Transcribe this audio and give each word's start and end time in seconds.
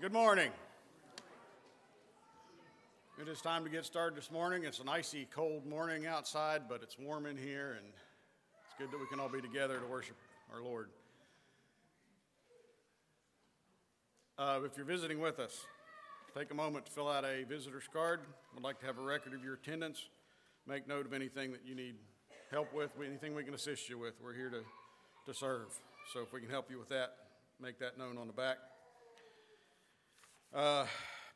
Good 0.00 0.14
morning. 0.14 0.50
It 3.20 3.28
is 3.28 3.42
time 3.42 3.64
to 3.64 3.70
get 3.70 3.84
started 3.84 4.16
this 4.16 4.30
morning. 4.30 4.64
It's 4.64 4.78
an 4.78 4.88
icy, 4.88 5.28
cold 5.30 5.66
morning 5.66 6.06
outside, 6.06 6.62
but 6.70 6.82
it's 6.82 6.98
warm 6.98 7.26
in 7.26 7.36
here, 7.36 7.76
and 7.78 7.86
it's 7.86 8.74
good 8.78 8.90
that 8.90 8.98
we 8.98 9.06
can 9.08 9.20
all 9.20 9.28
be 9.28 9.42
together 9.42 9.78
to 9.78 9.84
worship 9.84 10.16
our 10.54 10.62
Lord. 10.62 10.88
Uh, 14.38 14.60
if 14.64 14.74
you're 14.74 14.86
visiting 14.86 15.20
with 15.20 15.38
us, 15.38 15.66
take 16.34 16.50
a 16.50 16.54
moment 16.54 16.86
to 16.86 16.92
fill 16.92 17.10
out 17.10 17.26
a 17.26 17.44
visitor's 17.44 17.86
card. 17.92 18.20
We'd 18.54 18.64
like 18.64 18.80
to 18.80 18.86
have 18.86 18.96
a 18.96 19.02
record 19.02 19.34
of 19.34 19.44
your 19.44 19.52
attendance. 19.52 20.08
Make 20.66 20.88
note 20.88 21.04
of 21.04 21.12
anything 21.12 21.52
that 21.52 21.66
you 21.66 21.74
need 21.74 21.96
help 22.50 22.72
with, 22.72 22.90
anything 23.06 23.34
we 23.34 23.44
can 23.44 23.52
assist 23.52 23.90
you 23.90 23.98
with. 23.98 24.14
We're 24.24 24.32
here 24.32 24.48
to, 24.48 24.62
to 25.30 25.38
serve. 25.38 25.78
So 26.14 26.22
if 26.22 26.32
we 26.32 26.40
can 26.40 26.48
help 26.48 26.70
you 26.70 26.78
with 26.78 26.88
that, 26.88 27.16
make 27.60 27.78
that 27.80 27.98
known 27.98 28.16
on 28.16 28.28
the 28.28 28.32
back. 28.32 28.56
Uh, 30.52 30.84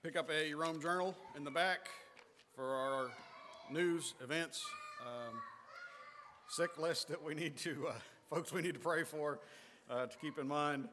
pick 0.02 0.16
up 0.16 0.28
a 0.28 0.52
Rome 0.54 0.80
Journal 0.80 1.14
in 1.36 1.44
the 1.44 1.50
back 1.50 1.88
for 2.56 2.64
our 2.64 3.10
news, 3.70 4.14
events, 4.20 4.64
um, 5.06 5.36
sick 6.48 6.76
list 6.78 7.06
that 7.06 7.22
we 7.22 7.32
need 7.32 7.56
to, 7.58 7.86
uh, 7.90 7.92
folks 8.28 8.52
we 8.52 8.60
need 8.60 8.74
to 8.74 8.80
pray 8.80 9.04
for, 9.04 9.38
uh, 9.88 10.06
to 10.06 10.16
keep 10.18 10.36
in 10.36 10.48
mind. 10.48 10.88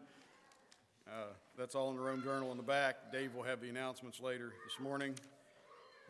Uh, 1.07 1.33
that's 1.57 1.73
all 1.73 1.89
in 1.89 1.95
the 1.95 2.01
Rome 2.03 2.21
Journal 2.21 2.51
in 2.51 2.57
the 2.57 2.63
back. 2.63 3.11
Dave 3.11 3.33
will 3.33 3.41
have 3.41 3.59
the 3.59 3.69
announcements 3.69 4.19
later 4.19 4.53
this 4.65 4.79
morning. 4.79 5.15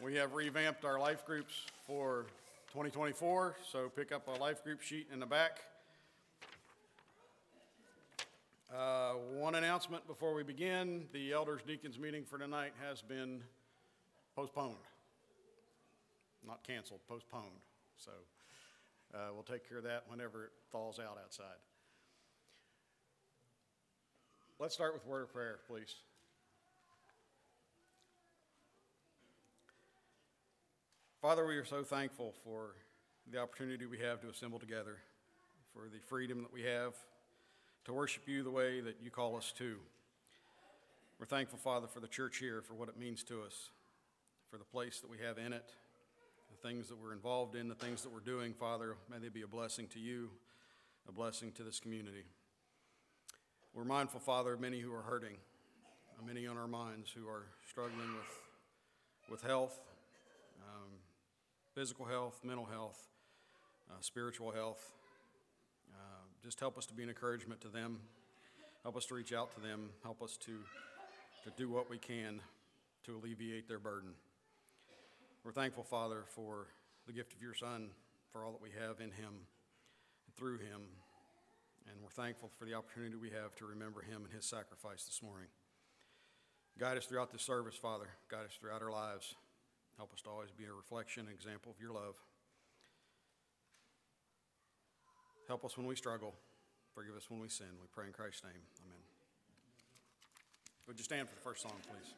We 0.01 0.15
have 0.15 0.33
revamped 0.33 0.83
our 0.83 0.99
life 0.99 1.25
groups 1.25 1.65
for 1.87 2.25
2024, 2.73 3.55
so 3.71 3.87
pick 3.87 4.11
up 4.11 4.27
a 4.27 4.31
life 4.31 4.65
group 4.65 4.81
sheet 4.81 5.07
in 5.13 5.21
the 5.21 5.25
back. 5.25 5.61
Uh, 8.73 9.15
one 9.33 9.55
announcement 9.55 10.07
before 10.07 10.33
we 10.33 10.43
begin 10.43 11.03
the 11.11 11.33
elders 11.33 11.59
deacons 11.67 11.99
meeting 11.99 12.23
for 12.23 12.37
tonight 12.37 12.71
has 12.81 13.01
been 13.01 13.41
postponed. 14.33 14.77
Not 16.47 16.63
canceled, 16.63 17.01
postponed. 17.09 17.59
So 17.97 18.11
uh, 19.13 19.17
we'll 19.33 19.43
take 19.43 19.67
care 19.67 19.79
of 19.79 19.83
that 19.83 20.05
whenever 20.07 20.45
it 20.45 20.51
thaws 20.71 20.99
out 20.99 21.17
outside. 21.21 21.59
Let's 24.57 24.73
start 24.73 24.93
with 24.93 25.05
word 25.05 25.23
of 25.23 25.33
prayer, 25.33 25.59
please. 25.67 25.93
Father, 31.21 31.45
we 31.45 31.57
are 31.57 31.65
so 31.65 31.83
thankful 31.83 32.33
for 32.45 32.75
the 33.29 33.37
opportunity 33.37 33.85
we 33.85 33.99
have 33.99 34.21
to 34.21 34.29
assemble 34.29 34.59
together, 34.59 34.99
for 35.73 35.89
the 35.91 35.99
freedom 35.99 36.41
that 36.43 36.53
we 36.53 36.61
have 36.61 36.93
to 37.85 37.93
worship 37.93 38.27
you 38.27 38.43
the 38.43 38.51
way 38.51 38.79
that 38.81 38.97
you 39.01 39.09
call 39.09 39.35
us 39.35 39.53
to. 39.57 39.77
We're 41.19 41.25
thankful, 41.25 41.59
Father, 41.59 41.87
for 41.87 41.99
the 41.99 42.07
church 42.07 42.37
here, 42.37 42.61
for 42.61 42.73
what 42.73 42.89
it 42.89 42.97
means 42.97 43.23
to 43.25 43.41
us, 43.41 43.69
for 44.49 44.57
the 44.57 44.63
place 44.63 44.99
that 44.99 45.09
we 45.09 45.17
have 45.25 45.37
in 45.37 45.53
it, 45.53 45.71
the 46.51 46.67
things 46.67 46.89
that 46.89 46.97
we're 47.01 47.13
involved 47.13 47.55
in, 47.55 47.67
the 47.67 47.75
things 47.75 48.03
that 48.03 48.13
we're 48.13 48.19
doing, 48.19 48.53
Father. 48.53 48.97
May 49.09 49.17
they 49.17 49.29
be 49.29 49.41
a 49.41 49.47
blessing 49.47 49.87
to 49.89 49.99
you, 49.99 50.29
a 51.07 51.11
blessing 51.11 51.51
to 51.53 51.63
this 51.63 51.79
community. 51.79 52.23
We're 53.73 53.85
mindful, 53.85 54.19
Father, 54.19 54.53
of 54.53 54.59
many 54.59 54.79
who 54.79 54.93
are 54.93 55.03
hurting, 55.03 55.37
many 56.25 56.45
on 56.45 56.55
our 56.55 56.67
minds 56.67 57.09
who 57.09 57.27
are 57.27 57.45
struggling 57.67 58.13
with, 58.13 59.31
with 59.31 59.41
health, 59.41 59.79
um, 60.61 60.89
physical 61.73 62.05
health, 62.05 62.41
mental 62.43 62.65
health, 62.65 62.99
uh, 63.89 63.95
spiritual 64.01 64.51
health 64.51 64.93
just 66.43 66.59
help 66.59 66.77
us 66.77 66.85
to 66.87 66.93
be 66.93 67.03
an 67.03 67.09
encouragement 67.09 67.61
to 67.61 67.67
them. 67.67 67.99
Help 68.83 68.97
us 68.97 69.05
to 69.05 69.15
reach 69.15 69.31
out 69.31 69.53
to 69.55 69.61
them. 69.61 69.89
Help 70.03 70.23
us 70.23 70.37
to, 70.37 70.53
to 71.43 71.51
do 71.55 71.69
what 71.69 71.89
we 71.89 71.97
can 71.99 72.41
to 73.05 73.15
alleviate 73.15 73.67
their 73.67 73.79
burden. 73.79 74.09
We're 75.43 75.51
thankful, 75.51 75.83
Father, 75.83 76.23
for 76.27 76.67
the 77.05 77.13
gift 77.13 77.33
of 77.33 77.41
your 77.41 77.53
Son, 77.53 77.89
for 78.31 78.43
all 78.43 78.51
that 78.51 78.61
we 78.61 78.69
have 78.79 78.99
in 78.99 79.11
him 79.11 79.45
and 80.25 80.35
through 80.35 80.57
him. 80.57 80.81
And 81.87 82.01
we're 82.01 82.09
thankful 82.09 82.49
for 82.57 82.65
the 82.65 82.73
opportunity 82.73 83.15
we 83.15 83.31
have 83.31 83.55
to 83.57 83.65
remember 83.65 84.01
him 84.01 84.23
and 84.23 84.33
his 84.33 84.45
sacrifice 84.45 85.03
this 85.03 85.21
morning. 85.21 85.47
Guide 86.79 86.97
us 86.97 87.05
throughout 87.05 87.31
this 87.31 87.41
service, 87.41 87.75
Father. 87.75 88.07
Guide 88.29 88.45
us 88.45 88.57
throughout 88.59 88.81
our 88.81 88.91
lives. 88.91 89.35
Help 89.97 90.13
us 90.13 90.21
to 90.21 90.29
always 90.29 90.51
be 90.51 90.65
a 90.65 90.73
reflection, 90.73 91.27
example 91.31 91.71
of 91.71 91.81
your 91.81 91.93
love. 91.93 92.15
Help 95.51 95.65
us 95.65 95.75
when 95.75 95.85
we 95.85 95.97
struggle. 95.97 96.33
Forgive 96.95 97.13
us 97.13 97.29
when 97.29 97.41
we 97.41 97.49
sin. 97.49 97.67
We 97.81 97.87
pray 97.91 98.05
in 98.07 98.13
Christ's 98.13 98.45
name. 98.45 98.53
Amen. 98.85 99.01
Would 100.87 100.97
you 100.97 101.03
stand 101.03 101.27
for 101.27 101.35
the 101.35 101.41
first 101.41 101.61
song, 101.61 101.73
please? 101.83 102.13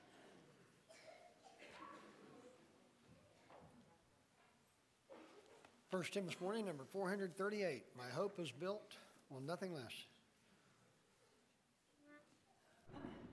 First 5.90 6.14
hymn 6.14 6.28
this 6.28 6.40
morning, 6.40 6.68
number 6.68 6.84
438. 6.84 7.86
My 7.98 8.08
hope 8.14 8.40
is 8.40 8.52
built 8.52 8.98
on 9.36 9.48
nothing 9.48 9.74
less. 9.74 10.06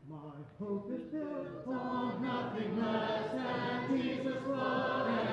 My 0.09 0.17
hope 0.59 0.91
is 0.95 1.03
built 1.13 1.77
on 1.77 2.23
nothing 2.23 2.81
less 2.81 3.33
than 3.35 3.99
Jesus' 3.99 4.43
blood 4.47 5.30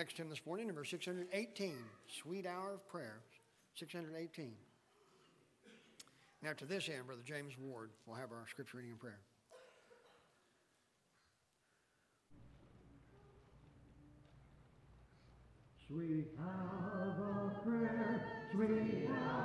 Next 0.00 0.16
hymn 0.16 0.30
this 0.30 0.40
morning, 0.46 0.66
number 0.66 0.82
618, 0.82 1.74
Sweet 2.22 2.46
Hour 2.46 2.72
of 2.72 2.88
Prayer, 2.88 3.20
618. 3.74 4.52
Now, 6.42 6.54
to 6.54 6.64
this 6.64 6.88
end, 6.88 7.04
Brother 7.04 7.20
James 7.22 7.52
Ward 7.60 7.90
will 8.06 8.14
have 8.14 8.32
our 8.32 8.46
scripture 8.48 8.78
reading 8.78 8.92
and 8.92 8.98
prayer. 8.98 9.18
Sweet 15.86 16.28
hour 16.40 17.52
of 17.52 17.62
prayer, 17.62 18.24
sweet 18.52 19.06
hour 19.10 19.39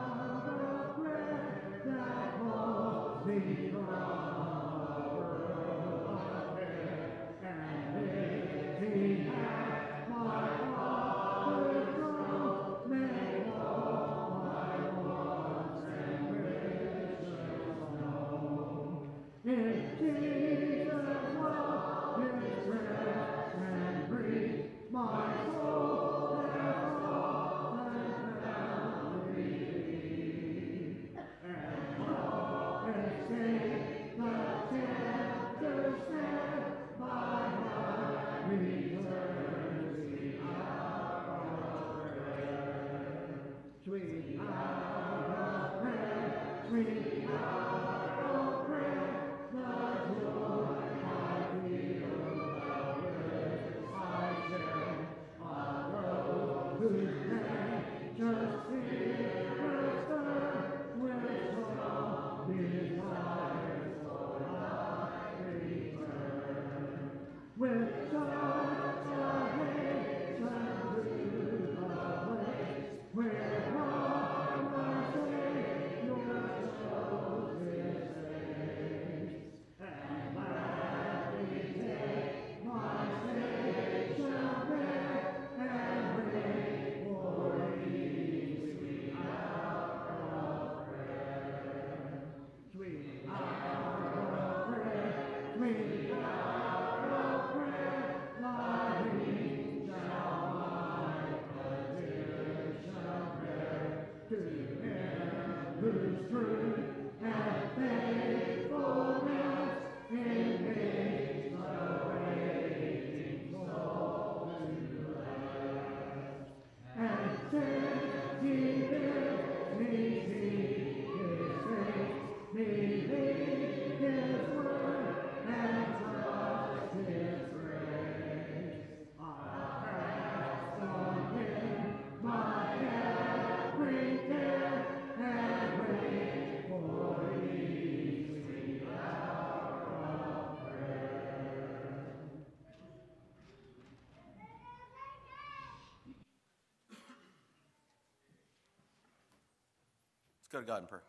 go 150.56 150.62
to 150.62 150.68
God 150.68 150.84
in 150.84 150.88
prayer. 150.88 151.04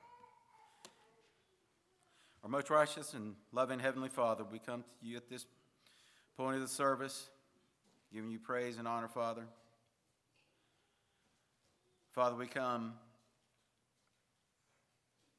Our 2.42 2.50
most 2.50 2.68
righteous 2.68 3.14
and 3.14 3.36
loving 3.52 3.78
Heavenly 3.78 4.08
Father, 4.08 4.42
we 4.50 4.58
come 4.58 4.82
to 4.82 5.06
you 5.06 5.16
at 5.16 5.28
this 5.28 5.46
point 6.36 6.56
of 6.56 6.62
the 6.62 6.68
service, 6.68 7.28
giving 8.12 8.28
you 8.32 8.40
praise 8.40 8.76
and 8.78 8.88
honor, 8.88 9.06
Father. 9.06 9.44
Father, 12.12 12.34
we 12.34 12.48
come 12.48 12.94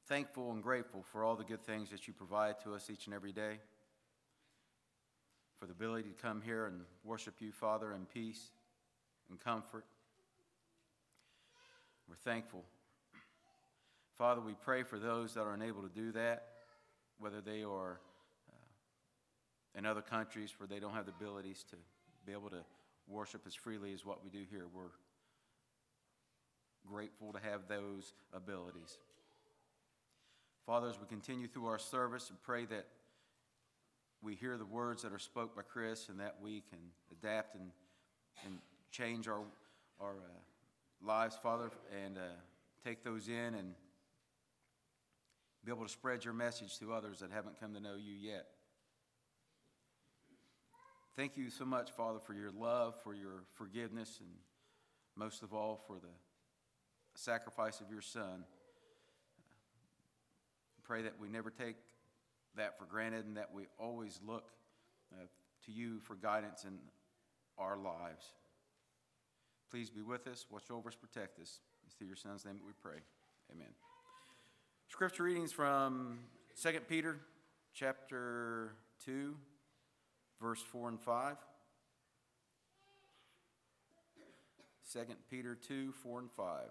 thankful 0.07 0.53
and 0.53 0.63
grateful 0.63 1.03
for 1.11 1.25
all 1.25 1.35
the 1.35 1.43
good 1.43 1.65
things 1.65 1.89
that 1.89 2.07
you 2.07 2.13
provide 2.13 2.61
to 2.61 2.75
us 2.75 2.89
each 2.89 3.07
and 3.07 3.13
every 3.13 3.33
day, 3.33 3.59
for 5.59 5.65
the 5.65 5.73
ability 5.73 6.07
to 6.07 6.15
come 6.21 6.41
here 6.41 6.67
and 6.67 6.79
worship 7.03 7.33
you, 7.41 7.51
Father, 7.51 7.91
in 7.91 8.05
peace 8.05 8.51
and 9.29 9.37
comfort. 9.37 9.83
We're 12.07 12.15
thankful. 12.15 12.63
Father, 14.17 14.41
we 14.41 14.55
pray 14.55 14.81
for 14.81 14.97
those 14.97 15.35
that 15.35 15.41
are 15.41 15.53
unable 15.53 15.83
to 15.83 15.89
do 15.89 16.11
that, 16.13 16.47
whether 17.19 17.39
they 17.39 17.61
are 17.61 17.99
uh, 18.49 19.77
in 19.77 19.85
other 19.85 20.01
countries 20.01 20.55
where 20.57 20.65
they 20.65 20.79
don't 20.79 20.93
have 20.93 21.05
the 21.05 21.11
abilities 21.11 21.63
to 21.69 21.75
be 22.25 22.31
able 22.31 22.49
to 22.49 22.63
worship 23.07 23.41
as 23.45 23.53
freely 23.53 23.93
as 23.93 24.03
what 24.03 24.23
we 24.23 24.31
do 24.31 24.43
here. 24.49 24.65
We're 24.73 24.85
grateful 26.89 27.31
to 27.31 27.39
have 27.39 27.67
those 27.67 28.13
abilities. 28.33 28.97
Father, 30.65 30.89
as 30.89 30.99
we 30.99 31.05
continue 31.05 31.47
through 31.47 31.67
our 31.67 31.79
service, 31.79 32.29
and 32.29 32.41
pray 32.41 32.65
that 32.65 32.87
we 34.23 34.33
hear 34.33 34.57
the 34.57 34.65
words 34.65 35.03
that 35.03 35.13
are 35.13 35.19
spoke 35.19 35.55
by 35.55 35.61
Chris 35.61 36.09
and 36.09 36.19
that 36.19 36.37
we 36.41 36.63
can 36.71 36.79
adapt 37.11 37.55
and, 37.55 37.69
and 38.43 38.57
change 38.91 39.27
our, 39.27 39.43
our 40.01 40.15
uh, 40.15 41.05
lives, 41.05 41.37
Father, 41.41 41.69
and 42.03 42.17
uh, 42.17 42.21
take 42.83 43.03
those 43.03 43.27
in 43.27 43.53
and 43.53 43.75
be 45.67 45.73
able 45.73 45.83
to 45.83 45.91
spread 45.91 46.23
your 46.23 46.33
message 46.33 46.79
to 46.79 46.93
others 46.93 47.19
that 47.19 47.29
haven't 47.29 47.59
come 47.59 47.73
to 47.73 47.81
know 47.81 47.95
you 47.95 48.13
yet. 48.13 48.45
Thank 51.17 51.35
you 51.35 51.49
so 51.49 51.65
much, 51.65 51.91
Father, 51.91 52.19
for 52.25 52.33
your 52.33 52.51
love, 52.51 52.95
for 53.03 53.13
your 53.13 53.43
forgiveness, 53.55 54.19
and 54.21 54.29
most 55.17 55.43
of 55.43 55.53
all, 55.53 55.83
for 55.85 55.95
the 55.95 56.07
sacrifice 57.15 57.81
of 57.81 57.91
your 57.91 57.99
Son. 57.99 58.45
Pray 60.85 61.01
that 61.01 61.19
we 61.19 61.27
never 61.27 61.49
take 61.49 61.75
that 62.55 62.79
for 62.79 62.85
granted 62.85 63.25
and 63.25 63.35
that 63.35 63.53
we 63.53 63.63
always 63.77 64.21
look 64.25 64.51
uh, 65.11 65.25
to 65.65 65.71
you 65.73 65.99
for 65.99 66.15
guidance 66.15 66.63
in 66.63 66.77
our 67.57 67.75
lives. 67.75 68.25
Please 69.69 69.89
be 69.89 70.01
with 70.01 70.27
us, 70.27 70.45
watch 70.49 70.71
over 70.71 70.87
us, 70.87 70.95
protect 70.95 71.41
us. 71.41 71.59
It's 71.85 71.95
through 71.95 72.07
your 72.07 72.15
Son's 72.15 72.45
name 72.45 72.55
that 72.55 72.65
we 72.65 72.71
pray. 72.81 72.99
Amen. 73.51 73.86
Scripture 74.89 75.23
readings 75.23 75.51
from 75.51 76.17
2 76.63 76.79
Peter 76.87 77.19
chapter 77.73 78.71
2, 79.03 79.35
verse 80.41 80.61
4 80.61 80.87
and 80.87 81.01
5. 81.01 81.35
2 84.93 84.99
Peter 85.29 85.55
2, 85.55 85.91
4 85.91 86.19
and 86.19 86.31
5. 86.31 86.61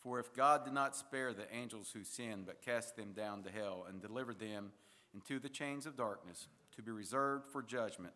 For 0.00 0.18
if 0.18 0.34
God 0.34 0.64
did 0.64 0.74
not 0.74 0.96
spare 0.96 1.32
the 1.32 1.46
angels 1.54 1.92
who 1.94 2.02
sinned, 2.02 2.44
but 2.44 2.60
cast 2.60 2.96
them 2.96 3.12
down 3.12 3.44
to 3.44 3.50
hell 3.50 3.86
and 3.88 4.02
delivered 4.02 4.40
them 4.40 4.72
into 5.14 5.38
the 5.38 5.48
chains 5.48 5.86
of 5.86 5.96
darkness 5.96 6.48
to 6.74 6.82
be 6.82 6.90
reserved 6.90 7.46
for 7.52 7.62
judgment, 7.62 8.12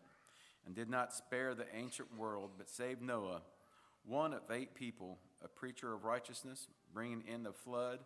and 0.65 0.75
did 0.75 0.89
not 0.89 1.13
spare 1.13 1.55
the 1.55 1.73
ancient 1.73 2.09
world, 2.17 2.51
but 2.57 2.69
saved 2.69 3.01
Noah, 3.01 3.43
one 4.05 4.33
of 4.33 4.41
eight 4.51 4.75
people, 4.75 5.17
a 5.41 5.47
preacher 5.47 5.93
of 5.93 6.03
righteousness, 6.03 6.67
bringing 6.93 7.23
in 7.31 7.43
the 7.43 7.53
flood 7.53 7.99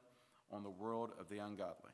on 0.51 0.63
the 0.63 0.69
world 0.69 1.11
of 1.19 1.29
the 1.29 1.37
ungodly. 1.37 1.91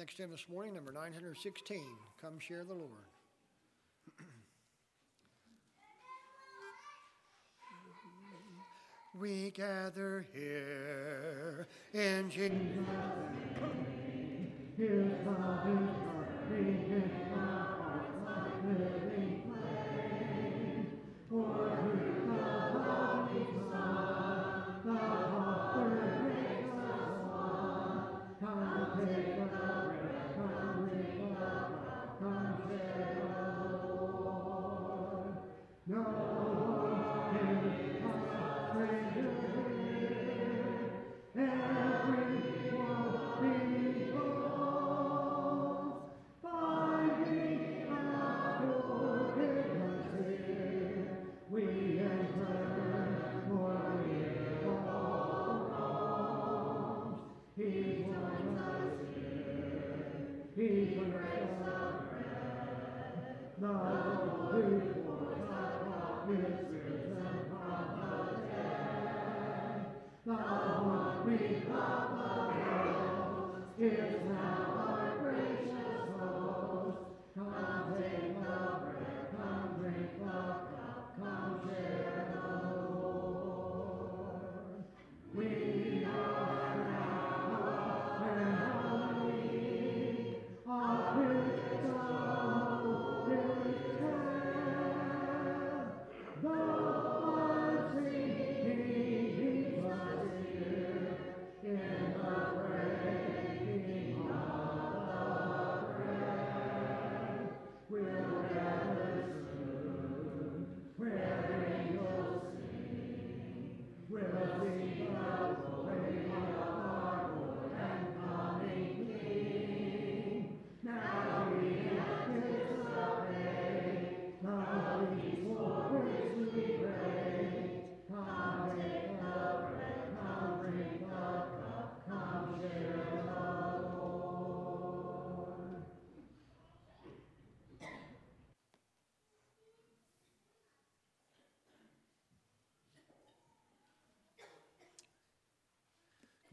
Next 0.00 0.16
hymn 0.16 0.30
this 0.30 0.46
morning, 0.48 0.72
number 0.72 0.92
916, 0.92 1.84
Come 2.22 2.38
Share 2.38 2.64
the 2.64 2.72
Lord. 2.72 2.90
We 9.18 9.50
gather 9.50 10.24
here 10.32 11.66
in 11.92 12.30
Jesus' 12.30 12.56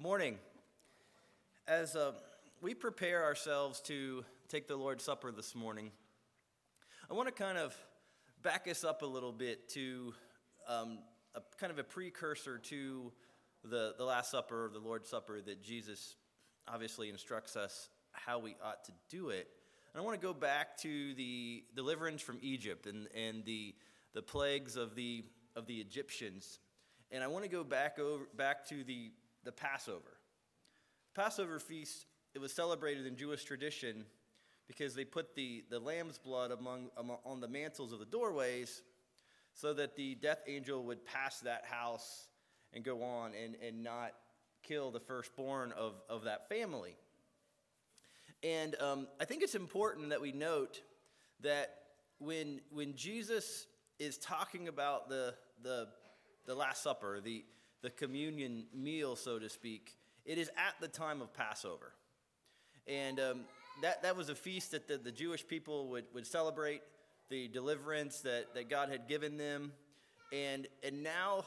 Morning. 0.08 0.38
As 1.68 1.98
uh, 1.98 2.14
we 2.62 2.74
prepare 2.74 3.26
ourselves 3.26 3.82
to 3.82 4.24
take 4.48 4.66
the 4.66 4.78
Lord's 4.78 5.04
Supper 5.04 5.34
this 5.34 5.54
morning, 5.54 5.92
I 7.12 7.14
want 7.14 7.28
to 7.28 7.34
kind 7.34 7.58
of 7.58 7.76
back 8.42 8.70
us 8.70 8.86
up 8.86 9.02
a 9.02 9.06
little 9.06 9.34
bit 9.34 9.68
to 9.72 10.14
um, 10.66 11.00
a 11.36 11.42
kind 11.60 11.74
of 11.74 11.80
a 11.80 11.84
precursor 11.84 12.58
to 12.58 13.12
the, 13.66 13.96
the 13.98 14.06
Last 14.06 14.32
Supper, 14.32 14.72
the 14.72 14.80
Lord's 14.80 15.10
Supper, 15.10 15.42
that 15.42 15.62
Jesus 15.62 16.16
obviously 16.70 17.10
instructs 17.10 17.58
us 17.58 17.90
how 18.14 18.40
we 18.40 18.56
ought 18.64 18.86
to 18.86 18.94
do 19.10 19.28
it. 19.28 19.50
And 19.94 20.02
I 20.02 20.06
want 20.06 20.18
to 20.18 20.26
go 20.26 20.34
back 20.34 20.78
to 20.84 21.16
the 21.16 21.66
deliverance 21.76 22.22
from 22.22 22.38
Egypt 22.42 22.88
and, 22.88 23.10
and 23.14 23.44
the, 23.44 23.76
the 24.14 24.22
plagues 24.22 24.78
of 24.78 24.96
the, 24.96 25.26
of 25.58 25.68
the 25.68 25.82
Egyptians. 25.82 26.60
And 27.12 27.26
I 27.26 27.28
want 27.28 27.44
to 27.44 27.52
go 27.52 27.66
back, 27.66 28.00
over, 28.00 28.24
back 28.38 28.66
to 28.70 28.86
the, 28.86 29.12
the 29.48 29.52
Passover. 29.54 30.20
The 31.16 31.22
Passover 31.22 31.58
feast, 31.58 32.06
it 32.36 32.40
was 32.40 32.52
celebrated 32.52 33.08
in 33.08 33.16
Jewish 33.16 33.46
tradition 33.46 34.04
because 34.68 34.94
they 34.94 35.06
put 35.06 35.36
the, 35.36 35.64
the 35.70 35.80
lamb's 35.80 36.18
blood 36.18 36.52
among, 36.52 36.90
among, 36.98 37.20
on 37.26 37.40
the 37.40 37.48
mantles 37.48 37.94
of 37.94 38.00
the 38.00 38.06
doorways 38.06 38.82
so 39.54 39.74
that 39.74 39.96
the 39.96 40.16
death 40.16 40.42
angel 40.48 40.84
would 40.84 41.06
pass 41.06 41.40
that 41.40 41.64
house 41.64 42.28
and 42.74 42.84
go 42.84 43.02
on 43.04 43.32
and, 43.42 43.56
and 43.66 43.82
not 43.82 44.12
kill 44.64 44.92
the 44.92 45.00
firstborn 45.00 45.72
of, 45.72 45.94
of 46.10 46.26
that 46.26 46.50
family. 46.50 46.98
And 48.44 48.76
um, 48.82 49.08
I 49.18 49.24
think 49.24 49.44
it's 49.44 49.56
important 49.56 50.10
that 50.10 50.20
we 50.20 50.34
note 50.34 50.82
that 51.40 51.74
when, 52.20 52.60
when 52.70 52.96
Jesus 52.96 53.66
is 53.98 54.18
talking 54.18 54.68
about 54.68 55.08
the, 55.08 55.36
the, 55.64 55.88
the 56.46 56.54
Last 56.54 56.84
Supper, 56.84 57.22
the, 57.22 57.46
the 57.82 57.90
communion 57.90 58.66
meal, 58.74 59.16
so 59.16 59.40
to 59.40 59.50
speak, 59.50 59.98
it 60.26 60.38
is 60.38 60.50
at 60.50 60.76
the 60.82 60.88
time 60.88 61.22
of 61.22 61.34
Passover. 61.34 61.94
And 62.88 63.20
um, 63.20 63.40
that, 63.82 64.04
that 64.04 64.16
was 64.16 64.30
a 64.30 64.36
feast 64.36 64.72
that 64.72 64.88
the, 64.88 64.98
the 64.98 65.12
Jewish 65.12 65.48
people 65.48 65.88
would, 65.90 66.06
would 66.14 66.26
celebrate 66.26 66.82
the 67.30 67.48
deliverance 67.48 68.22
that, 68.22 68.54
that 68.56 68.70
God 68.70 68.90
had 68.90 69.08
given 69.08 69.38
them. 69.38 69.72
And, 70.32 70.68
and 70.84 71.04
now 71.04 71.46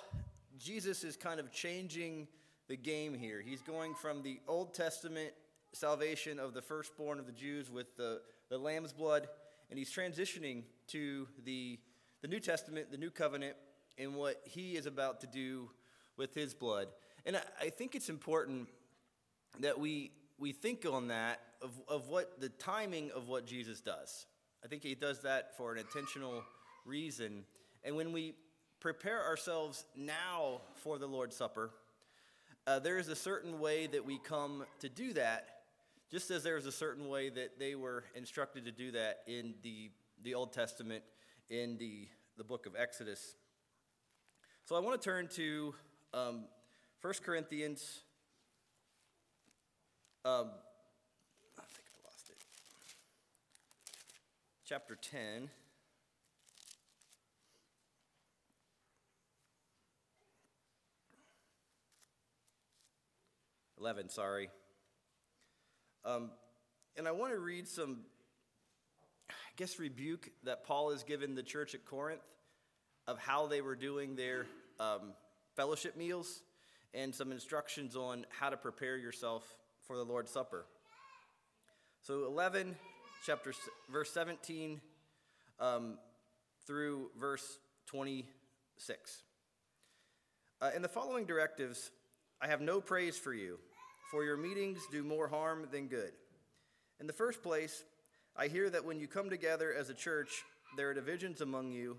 Jesus 0.58 1.04
is 1.04 1.16
kind 1.16 1.40
of 1.40 1.52
changing 1.52 2.28
the 2.68 2.76
game 2.76 3.14
here. 3.14 3.42
He's 3.44 3.62
going 3.62 3.94
from 3.94 4.22
the 4.22 4.40
Old 4.46 4.74
Testament 4.74 5.32
salvation 5.72 6.38
of 6.38 6.54
the 6.54 6.62
firstborn 6.62 7.18
of 7.18 7.26
the 7.26 7.32
Jews 7.32 7.70
with 7.70 7.96
the, 7.96 8.20
the 8.48 8.58
lamb's 8.58 8.92
blood, 8.92 9.28
and 9.70 9.78
he's 9.78 9.92
transitioning 9.92 10.62
to 10.88 11.26
the, 11.44 11.78
the 12.22 12.28
New 12.28 12.40
Testament, 12.40 12.90
the 12.90 12.98
New 12.98 13.10
Covenant, 13.10 13.56
and 13.98 14.14
what 14.14 14.40
he 14.44 14.76
is 14.76 14.86
about 14.86 15.20
to 15.20 15.26
do 15.26 15.70
with 16.20 16.34
his 16.34 16.52
blood. 16.52 16.88
And 17.24 17.34
I, 17.34 17.40
I 17.62 17.70
think 17.70 17.94
it's 17.94 18.10
important 18.10 18.68
that 19.60 19.80
we, 19.80 20.10
we 20.38 20.52
think 20.52 20.84
on 20.84 21.08
that 21.08 21.40
of, 21.62 21.70
of 21.88 22.08
what 22.08 22.38
the 22.42 22.50
timing 22.50 23.10
of 23.12 23.28
what 23.28 23.46
Jesus 23.46 23.80
does. 23.80 24.26
I 24.62 24.68
think 24.68 24.82
he 24.82 24.94
does 24.94 25.22
that 25.22 25.56
for 25.56 25.72
an 25.72 25.78
intentional 25.78 26.44
reason. 26.84 27.44
And 27.82 27.96
when 27.96 28.12
we 28.12 28.34
prepare 28.80 29.24
ourselves 29.24 29.86
now 29.96 30.60
for 30.74 30.98
the 30.98 31.06
Lord's 31.06 31.36
Supper, 31.36 31.70
uh, 32.66 32.80
there 32.80 32.98
is 32.98 33.08
a 33.08 33.16
certain 33.16 33.58
way 33.58 33.86
that 33.86 34.04
we 34.04 34.18
come 34.18 34.64
to 34.80 34.90
do 34.90 35.14
that, 35.14 35.62
just 36.10 36.30
as 36.30 36.42
there 36.42 36.58
is 36.58 36.66
a 36.66 36.72
certain 36.72 37.08
way 37.08 37.30
that 37.30 37.58
they 37.58 37.76
were 37.76 38.04
instructed 38.14 38.66
to 38.66 38.72
do 38.72 38.90
that 38.90 39.20
in 39.26 39.54
the, 39.62 39.90
the 40.22 40.34
Old 40.34 40.52
Testament, 40.52 41.02
in 41.48 41.78
the, 41.78 42.08
the 42.36 42.44
book 42.44 42.66
of 42.66 42.76
Exodus. 42.78 43.36
So 44.66 44.76
I 44.76 44.80
want 44.80 45.00
to 45.00 45.04
turn 45.04 45.28
to 45.36 45.74
um, 46.12 46.44
1 47.02 47.14
Corinthians. 47.24 48.00
Um, 50.24 50.50
I 51.58 51.62
think 51.62 51.86
I 51.88 52.06
lost 52.06 52.30
it. 52.30 52.36
Chapter 54.66 54.96
10. 54.96 55.48
Eleven, 63.78 64.10
sorry. 64.10 64.50
Um, 66.04 66.30
and 66.98 67.08
I 67.08 67.12
want 67.12 67.32
to 67.32 67.38
read 67.38 67.66
some, 67.66 68.00
I 69.30 69.32
guess, 69.56 69.78
rebuke 69.78 70.28
that 70.44 70.64
Paul 70.64 70.90
has 70.90 71.02
given 71.02 71.34
the 71.34 71.42
church 71.42 71.74
at 71.74 71.86
Corinth 71.86 72.20
of 73.08 73.18
how 73.18 73.46
they 73.46 73.62
were 73.62 73.74
doing 73.74 74.16
their 74.16 74.44
um, 74.78 75.14
fellowship 75.60 75.94
meals 75.94 76.40
and 76.94 77.14
some 77.14 77.30
instructions 77.30 77.94
on 77.94 78.24
how 78.30 78.48
to 78.48 78.56
prepare 78.56 78.96
yourself 78.96 79.44
for 79.86 79.98
the 79.98 80.02
Lord's 80.02 80.30
Supper. 80.30 80.64
So 82.00 82.24
11, 82.24 82.76
chapter 83.26 83.52
verse 83.92 84.10
17 84.10 84.80
um, 85.60 85.98
through 86.66 87.10
verse 87.20 87.58
26. 87.88 89.22
Uh, 90.62 90.70
in 90.74 90.80
the 90.80 90.88
following 90.88 91.26
directives, 91.26 91.90
I 92.40 92.48
have 92.48 92.62
no 92.62 92.80
praise 92.80 93.18
for 93.18 93.34
you, 93.34 93.58
for 94.10 94.24
your 94.24 94.38
meetings 94.38 94.78
do 94.90 95.04
more 95.04 95.28
harm 95.28 95.68
than 95.70 95.88
good. 95.88 96.12
In 97.00 97.06
the 97.06 97.12
first 97.12 97.42
place, 97.42 97.84
I 98.34 98.48
hear 98.48 98.70
that 98.70 98.86
when 98.86 98.98
you 98.98 99.06
come 99.06 99.28
together 99.28 99.74
as 99.78 99.90
a 99.90 99.94
church, 99.94 100.42
there 100.78 100.88
are 100.88 100.94
divisions 100.94 101.42
among 101.42 101.70
you, 101.70 101.98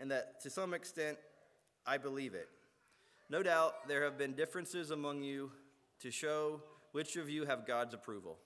and 0.00 0.10
that 0.10 0.40
to 0.44 0.48
some 0.48 0.72
extent 0.72 1.18
I 1.86 1.98
believe 1.98 2.32
it. 2.32 2.48
No 3.32 3.42
doubt 3.42 3.88
there 3.88 4.04
have 4.04 4.18
been 4.18 4.34
differences 4.34 4.90
among 4.90 5.22
you 5.22 5.52
to 6.00 6.10
show 6.10 6.60
which 6.90 7.16
of 7.16 7.30
you 7.30 7.46
have 7.46 7.66
God's 7.66 7.94
approval. 7.94 8.36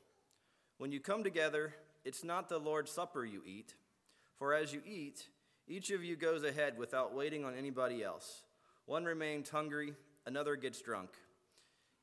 When 0.78 0.92
you 0.92 1.00
come 1.00 1.24
together, 1.24 1.74
it's 2.04 2.22
not 2.22 2.48
the 2.48 2.60
Lord's 2.60 2.92
Supper 2.92 3.24
you 3.24 3.42
eat, 3.44 3.74
for 4.38 4.54
as 4.54 4.72
you 4.72 4.80
eat, 4.86 5.26
each 5.66 5.90
of 5.90 6.04
you 6.04 6.14
goes 6.14 6.44
ahead 6.44 6.78
without 6.78 7.16
waiting 7.16 7.44
on 7.44 7.56
anybody 7.56 8.04
else. 8.04 8.44
One 8.84 9.04
remains 9.04 9.50
hungry, 9.50 9.92
another 10.24 10.54
gets 10.54 10.80
drunk. 10.80 11.10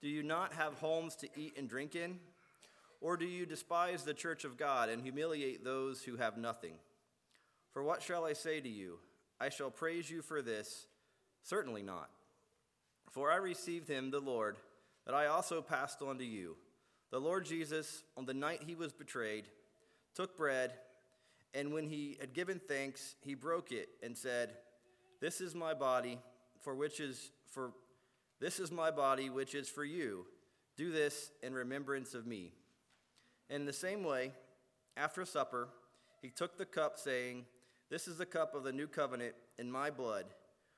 Do 0.02 0.10
you 0.10 0.22
not 0.22 0.52
have 0.52 0.74
homes 0.74 1.16
to 1.16 1.30
eat 1.38 1.54
and 1.58 1.70
drink 1.70 1.96
in? 1.96 2.20
Or 3.00 3.16
do 3.16 3.24
you 3.24 3.46
despise 3.46 4.04
the 4.04 4.14
church 4.14 4.44
of 4.44 4.58
God 4.58 4.90
and 4.90 5.02
humiliate 5.02 5.64
those 5.64 6.04
who 6.04 6.18
have 6.18 6.36
nothing? 6.36 6.74
For 7.72 7.82
what 7.82 8.02
shall 8.02 8.26
I 8.26 8.34
say 8.34 8.60
to 8.60 8.68
you? 8.68 9.00
I 9.40 9.48
shall 9.48 9.72
praise 9.72 10.12
you 10.12 10.22
for 10.22 10.42
this? 10.42 10.88
Certainly 11.44 11.84
not. 11.84 12.10
For 13.14 13.32
I 13.32 13.36
received 13.36 13.88
him, 13.88 14.10
the 14.10 14.20
Lord, 14.20 14.58
that 15.06 15.14
I 15.14 15.28
also 15.28 15.62
passed 15.62 16.02
on 16.02 16.18
to 16.18 16.26
you. 16.26 16.56
The 17.12 17.20
Lord 17.20 17.46
Jesus, 17.46 18.04
on 18.18 18.26
the 18.26 18.34
night 18.34 18.64
he 18.66 18.74
was 18.74 18.92
betrayed, 18.92 19.46
took 20.16 20.36
bread, 20.36 20.74
and 21.54 21.72
when 21.72 21.88
he 21.88 22.18
had 22.20 22.34
given 22.34 22.60
thanks, 22.68 23.16
he 23.22 23.36
broke 23.36 23.72
it 23.72 23.90
and 24.02 24.18
said, 24.18 24.56
This 25.22 25.42
is 25.42 25.54
my 25.54 25.76
body, 25.76 26.18
for 26.62 26.74
which 26.74 27.00
is 27.00 27.30
for 27.52 27.72
this 28.40 28.60
is 28.60 28.72
my 28.72 28.90
body 28.90 29.30
which 29.30 29.54
is 29.54 29.70
for 29.70 29.86
you. 29.86 30.26
Do 30.76 30.92
this 30.92 31.30
in 31.44 31.54
remembrance 31.54 32.16
of 32.16 32.26
me. 32.26 32.52
In 33.50 33.66
the 33.66 33.72
same 33.72 34.04
way, 34.04 34.32
after 34.98 35.24
supper, 35.24 35.70
he 36.22 36.30
took 36.30 36.58
the 36.58 36.66
cup, 36.66 36.98
saying, 36.98 37.46
This 37.92 38.08
is 38.08 38.18
the 38.18 38.26
cup 38.26 38.56
of 38.56 38.64
the 38.64 38.72
new 38.72 38.88
covenant 38.88 39.36
in 39.60 39.72
my 39.72 39.92
blood. 39.92 40.26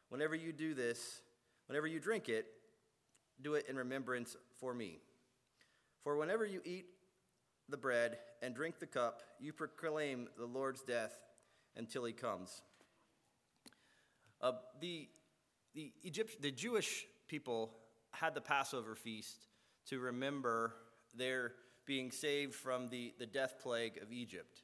Whenever 0.09 0.35
you 0.35 0.51
do 0.51 0.73
this, 0.73 1.21
whenever 1.67 1.87
you 1.87 1.99
drink 1.99 2.29
it, 2.29 2.45
do 3.41 3.55
it 3.55 3.65
in 3.67 3.75
remembrance 3.75 4.35
for 4.59 4.73
me. 4.73 4.99
For 6.03 6.17
whenever 6.17 6.45
you 6.45 6.61
eat 6.63 6.85
the 7.69 7.77
bread 7.77 8.17
and 8.41 8.55
drink 8.55 8.79
the 8.79 8.85
cup, 8.85 9.21
you 9.39 9.53
proclaim 9.53 10.27
the 10.37 10.45
Lord's 10.45 10.81
death 10.81 11.19
until 11.75 12.05
he 12.05 12.13
comes. 12.13 12.61
Uh, 14.41 14.53
the, 14.79 15.09
the, 15.73 15.91
Egypt, 16.03 16.41
the 16.41 16.51
Jewish 16.51 17.05
people 17.27 17.71
had 18.11 18.33
the 18.33 18.41
Passover 18.41 18.95
feast 18.95 19.47
to 19.87 19.99
remember 19.99 20.73
their 21.13 21.53
being 21.85 22.11
saved 22.11 22.53
from 22.53 22.89
the, 22.89 23.13
the 23.19 23.25
death 23.25 23.55
plague 23.61 23.99
of 24.01 24.11
Egypt. 24.11 24.61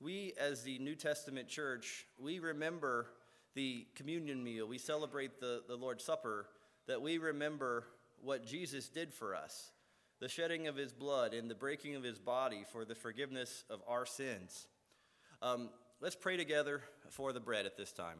We, 0.00 0.32
as 0.38 0.62
the 0.62 0.78
New 0.78 0.94
Testament 0.94 1.48
church, 1.48 2.06
we 2.18 2.38
remember 2.38 3.08
the 3.54 3.86
communion 3.94 4.42
meal, 4.42 4.66
we 4.66 4.78
celebrate 4.78 5.40
the, 5.40 5.62
the 5.68 5.76
Lord's 5.76 6.04
Supper, 6.04 6.46
that 6.86 7.02
we 7.02 7.18
remember 7.18 7.84
what 8.20 8.46
Jesus 8.46 8.88
did 8.88 9.12
for 9.12 9.34
us 9.34 9.72
the 10.20 10.28
shedding 10.28 10.68
of 10.68 10.76
his 10.76 10.92
blood 10.92 11.34
and 11.34 11.50
the 11.50 11.54
breaking 11.54 11.96
of 11.96 12.04
his 12.04 12.16
body 12.16 12.64
for 12.70 12.84
the 12.84 12.94
forgiveness 12.94 13.64
of 13.68 13.80
our 13.88 14.06
sins. 14.06 14.68
Um, 15.42 15.68
let's 16.00 16.14
pray 16.14 16.36
together 16.36 16.82
for 17.10 17.32
the 17.32 17.40
bread 17.40 17.66
at 17.66 17.76
this 17.76 17.90
time. 17.90 18.18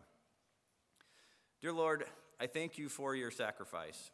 Dear 1.60 1.72
Lord, 1.72 2.04
I 2.40 2.48
thank 2.48 2.76
you 2.76 2.88
for 2.88 3.14
your 3.14 3.30
sacrifice, 3.30 4.10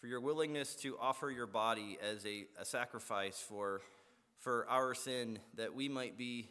for 0.00 0.06
your 0.06 0.22
willingness 0.22 0.74
to 0.76 0.96
offer 0.98 1.30
your 1.30 1.46
body 1.46 1.98
as 2.02 2.24
a, 2.24 2.46
a 2.58 2.64
sacrifice 2.64 3.38
for, 3.38 3.82
for 4.38 4.66
our 4.70 4.94
sin, 4.94 5.40
that 5.56 5.74
we 5.74 5.90
might 5.90 6.16
be 6.16 6.48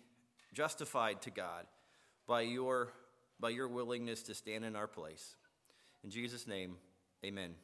justified 0.53 1.23
to 1.23 1.31
God 1.31 1.65
by 2.27 2.41
your, 2.41 2.93
by 3.39 3.49
your 3.49 3.67
willingness 3.67 4.23
to 4.23 4.33
stand 4.33 4.65
in 4.65 4.75
our 4.75 4.87
place. 4.87 5.35
In 6.03 6.09
Jesus' 6.09 6.47
name, 6.47 6.75
amen. 7.23 7.55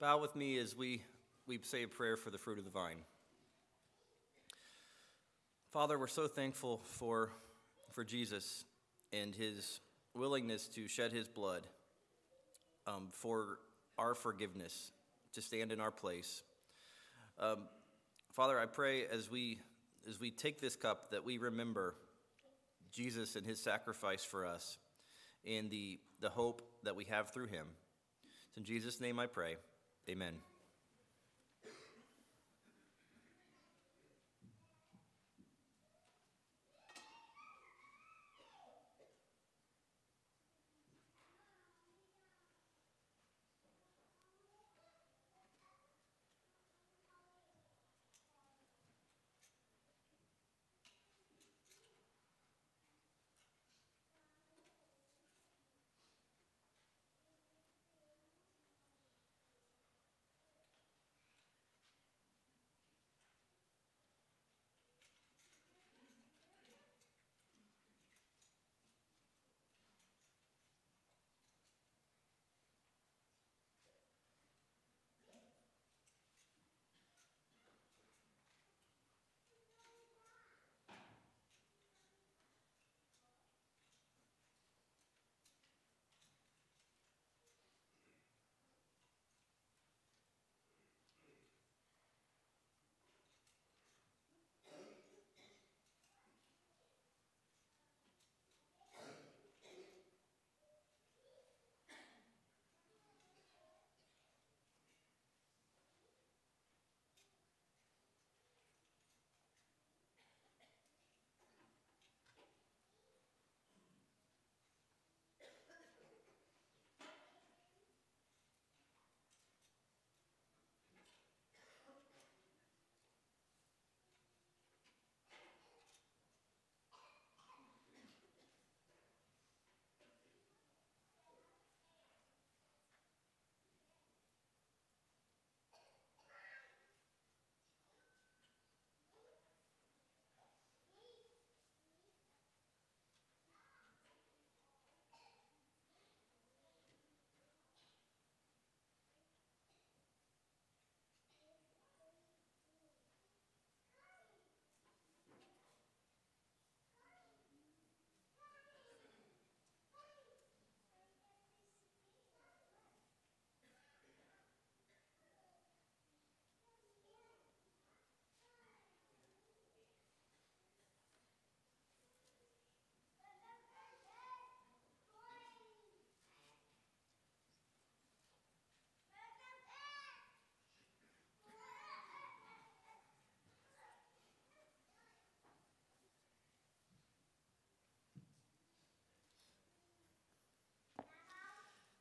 Bow 0.00 0.16
with 0.16 0.34
me 0.34 0.56
as 0.56 0.74
we, 0.74 1.02
we 1.46 1.58
say 1.62 1.82
a 1.82 1.88
prayer 1.88 2.16
for 2.16 2.30
the 2.30 2.38
fruit 2.38 2.58
of 2.58 2.64
the 2.64 2.70
vine. 2.70 3.02
Father, 5.74 5.98
we're 5.98 6.06
so 6.06 6.26
thankful 6.26 6.80
for, 6.84 7.28
for 7.92 8.02
Jesus 8.02 8.64
and 9.12 9.34
his 9.34 9.80
willingness 10.14 10.68
to 10.68 10.88
shed 10.88 11.12
his 11.12 11.28
blood 11.28 11.66
um, 12.86 13.08
for 13.12 13.58
our 13.98 14.14
forgiveness, 14.14 14.92
to 15.34 15.42
stand 15.42 15.70
in 15.70 15.82
our 15.82 15.90
place. 15.90 16.44
Um, 17.38 17.68
Father, 18.32 18.58
I 18.58 18.64
pray 18.64 19.04
as 19.06 19.30
we, 19.30 19.58
as 20.08 20.18
we 20.18 20.30
take 20.30 20.62
this 20.62 20.76
cup 20.76 21.10
that 21.10 21.26
we 21.26 21.36
remember 21.36 21.94
Jesus 22.90 23.36
and 23.36 23.46
his 23.46 23.60
sacrifice 23.60 24.24
for 24.24 24.46
us 24.46 24.78
and 25.46 25.70
the, 25.70 26.00
the 26.22 26.30
hope 26.30 26.62
that 26.84 26.96
we 26.96 27.04
have 27.04 27.34
through 27.34 27.48
him. 27.48 27.66
It's 28.48 28.56
in 28.56 28.64
Jesus' 28.64 28.98
name 28.98 29.18
I 29.20 29.26
pray. 29.26 29.56
Amen. 30.08 30.40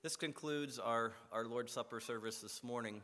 This 0.09 0.15
concludes 0.15 0.79
our, 0.79 1.11
our 1.31 1.45
Lord's 1.45 1.71
Supper 1.71 1.99
service 1.99 2.39
this 2.39 2.63
morning. 2.63 3.01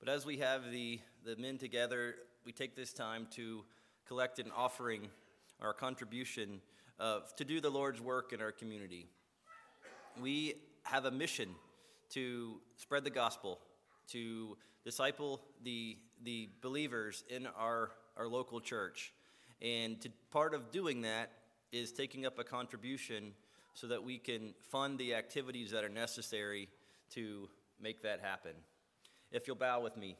But 0.00 0.08
as 0.08 0.26
we 0.26 0.38
have 0.38 0.72
the, 0.72 0.98
the 1.24 1.36
men 1.36 1.56
together, 1.56 2.16
we 2.44 2.50
take 2.50 2.74
this 2.74 2.92
time 2.92 3.28
to 3.36 3.62
collect 4.08 4.40
an 4.40 4.50
offering, 4.56 5.02
our 5.60 5.72
contribution, 5.72 6.60
uh, 6.98 7.20
to 7.36 7.44
do 7.44 7.60
the 7.60 7.70
Lord's 7.70 8.00
work 8.00 8.32
in 8.32 8.40
our 8.40 8.50
community. 8.50 9.06
We 10.20 10.54
have 10.82 11.04
a 11.04 11.12
mission 11.12 11.50
to 12.10 12.56
spread 12.74 13.04
the 13.04 13.10
gospel, 13.10 13.60
to 14.08 14.56
disciple 14.84 15.40
the, 15.62 15.96
the 16.24 16.48
believers 16.60 17.22
in 17.30 17.46
our, 17.56 17.92
our 18.16 18.26
local 18.26 18.60
church. 18.60 19.12
And 19.62 20.00
to, 20.00 20.10
part 20.32 20.54
of 20.54 20.72
doing 20.72 21.02
that 21.02 21.30
is 21.70 21.92
taking 21.92 22.26
up 22.26 22.40
a 22.40 22.44
contribution 22.44 23.32
so 23.76 23.86
that 23.88 24.02
we 24.02 24.16
can 24.16 24.54
fund 24.70 24.98
the 24.98 25.14
activities 25.14 25.70
that 25.70 25.84
are 25.84 25.90
necessary 25.90 26.66
to 27.10 27.46
make 27.78 28.02
that 28.02 28.20
happen. 28.20 28.52
If 29.30 29.46
you'll 29.46 29.56
bow 29.56 29.80
with 29.80 29.98
me. 29.98 30.16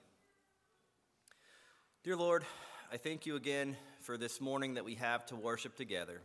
Dear 2.05 2.16
Lord, 2.16 2.45
I 2.92 2.99
thank 2.99 3.25
you 3.25 3.35
again 3.35 3.75
for 4.03 4.19
this 4.19 4.42
morning 4.42 4.75
that 4.75 4.85
we 4.85 4.95
have 4.97 5.25
to 5.27 5.37
worship 5.37 5.75
together. 5.75 6.21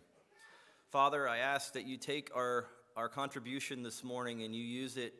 Father, 0.89 1.26
I 1.26 1.38
ask 1.38 1.72
that 1.72 1.86
you 1.86 1.96
take 1.96 2.36
our, 2.36 2.65
our 2.98 3.08
contribution 3.08 3.82
this 3.82 4.04
morning 4.04 4.44
and 4.44 4.54
you 4.54 4.62
use 4.62 4.98
it 4.98 5.13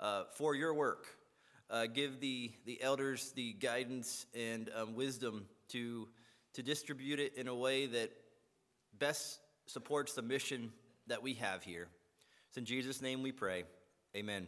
uh, 0.00 0.24
for 0.34 0.56
your 0.56 0.74
work. 0.74 1.06
Uh, 1.70 1.86
give 1.86 2.18
the, 2.18 2.50
the 2.66 2.82
elders 2.82 3.30
the 3.36 3.52
guidance 3.52 4.26
and 4.34 4.68
um, 4.74 4.96
wisdom 4.96 5.46
to, 5.68 6.08
to 6.54 6.62
distribute 6.64 7.20
it 7.20 7.36
in 7.36 7.46
a 7.46 7.54
way 7.54 7.86
that 7.86 8.10
best 8.98 9.38
supports 9.66 10.14
the 10.14 10.22
mission 10.22 10.72
that 11.06 11.22
we 11.22 11.34
have 11.34 11.62
here. 11.62 11.88
It's 12.48 12.58
in 12.58 12.64
Jesus' 12.64 13.00
name 13.02 13.22
we 13.22 13.32
pray. 13.32 13.64
Amen. 14.16 14.46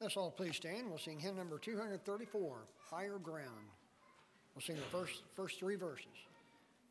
Let's 0.00 0.16
all 0.16 0.30
please 0.30 0.54
stand. 0.54 0.88
We'll 0.88 0.98
sing 0.98 1.18
hymn 1.18 1.36
number 1.36 1.58
234, 1.58 2.58
Higher 2.88 3.18
Ground. 3.18 3.66
We'll 4.54 4.62
sing 4.62 4.76
the 4.76 4.82
first, 4.82 5.22
first 5.34 5.58
three 5.58 5.74
verses. 5.74 6.06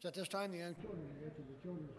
So 0.01 0.09
at 0.09 0.13
this 0.13 0.27
time, 0.27 0.51
the 0.51 0.57
young 0.57 0.75
children 0.75 1.07
go 1.21 1.29
to 1.29 1.41
the 1.41 1.61
children's. 1.63 1.89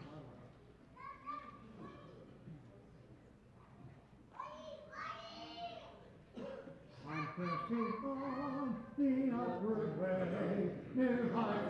I'm 7.09 7.27
pressing 7.35 7.93
on 8.05 8.75
the 8.97 9.35
upward 9.35 9.99
way, 9.99 10.69
new 10.93 11.33
heights 11.33 11.69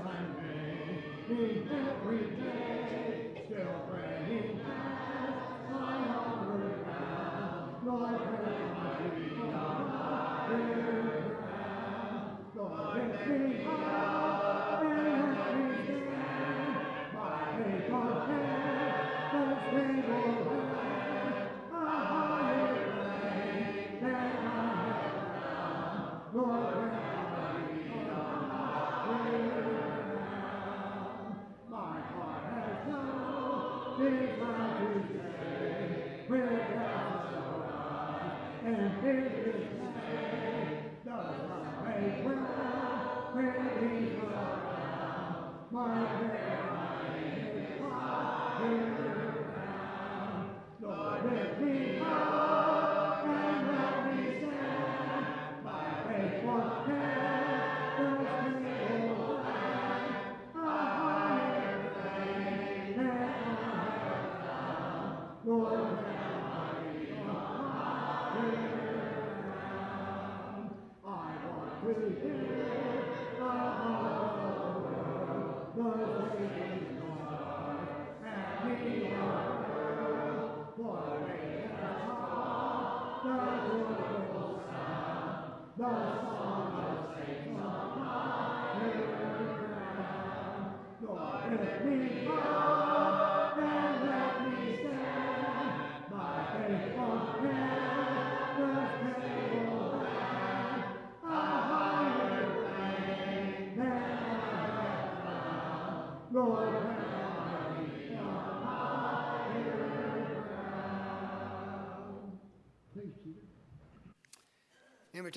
gaining 1.29 1.69
every 1.71 2.25
day, 2.35 3.45
still 3.45 3.88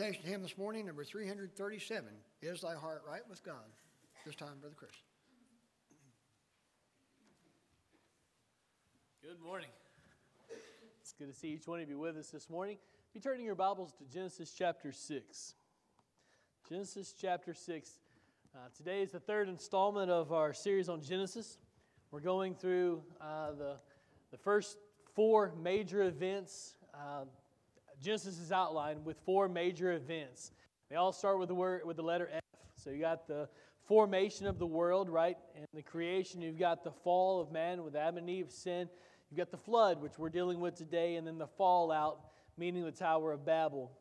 Invitation 0.03 0.33
hymn 0.33 0.43
this 0.43 0.59
morning, 0.59 0.87
number 0.87 1.05
337, 1.05 2.09
Is 2.43 2.63
Thy 2.63 2.75
Heart 2.75 3.05
Right 3.09 3.21
with 3.31 3.45
God? 3.45 3.55
This 4.27 4.35
time, 4.35 4.59
Brother 4.61 4.75
Chris. 4.77 4.91
Good 9.23 9.41
morning. 9.41 9.69
It's 11.01 11.13
good 11.13 11.29
to 11.29 11.33
see 11.33 11.51
each 11.51 11.69
one 11.69 11.79
of 11.81 11.89
you 11.89 12.01
with 12.01 12.17
us 12.17 12.31
this 12.31 12.51
morning. 12.51 12.79
Be 13.15 13.21
turning 13.21 13.45
your 13.45 13.55
Bibles 13.55 13.93
to 13.93 14.05
Genesis 14.13 14.53
chapter 14.59 14.91
6. 14.91 15.55
Genesis 16.69 17.15
chapter 17.17 17.55
6. 17.55 17.91
Uh, 18.57 18.59
today 18.77 19.03
is 19.03 19.13
the 19.13 19.21
third 19.21 19.49
installment 19.49 20.11
of 20.11 20.33
our 20.33 20.53
series 20.53 20.89
on 20.89 21.01
Genesis. 21.01 21.59
We're 22.11 22.19
going 22.19 22.57
through 22.57 23.05
uh, 23.21 23.53
the, 23.53 23.77
the 24.33 24.39
first 24.39 24.79
four 25.15 25.53
major 25.63 26.03
events. 26.03 26.75
Uh, 26.93 27.27
Genesis 28.03 28.39
is 28.39 28.51
outlined 28.51 29.05
with 29.05 29.17
four 29.25 29.49
major 29.49 29.93
events. 29.93 30.51
They 30.91 30.97
all 30.97 31.13
start 31.13 31.39
with 31.39 31.49
the 31.49 31.55
word 31.55 31.83
with 31.85 31.97
the 31.97 32.03
letter 32.03 32.29
F. 32.33 32.41
So 32.77 32.91
you 32.91 33.01
got 33.01 33.29
the 33.29 33.49
formation 33.87 34.47
of 34.47 34.59
the 34.59 34.67
world, 34.67 35.09
right? 35.09 35.37
And 35.57 35.67
the 35.73 35.83
creation. 35.83 36.43
You've 36.43 36.59
got 36.59 36.83
the 36.83 36.91
fall 36.91 37.41
of 37.41 37.53
man 37.53 37.85
with 37.85 37.95
Adam 37.95 38.19
and 38.19 38.29
Eve 38.29 38.51
sin. 38.51 38.89
You've 39.31 39.39
got 39.39 39.51
the 39.51 39.57
flood, 39.57 40.03
which 40.03 40.19
we're 40.19 40.31
dealing 40.31 40.61
with 40.61 40.75
today, 40.75 41.15
and 41.15 41.27
then 41.27 41.39
the 41.39 41.47
fallout, 41.47 42.21
meaning 42.59 42.85
the 42.85 42.91
Tower 42.91 43.33
of 43.33 43.47
Babel, 43.47 43.93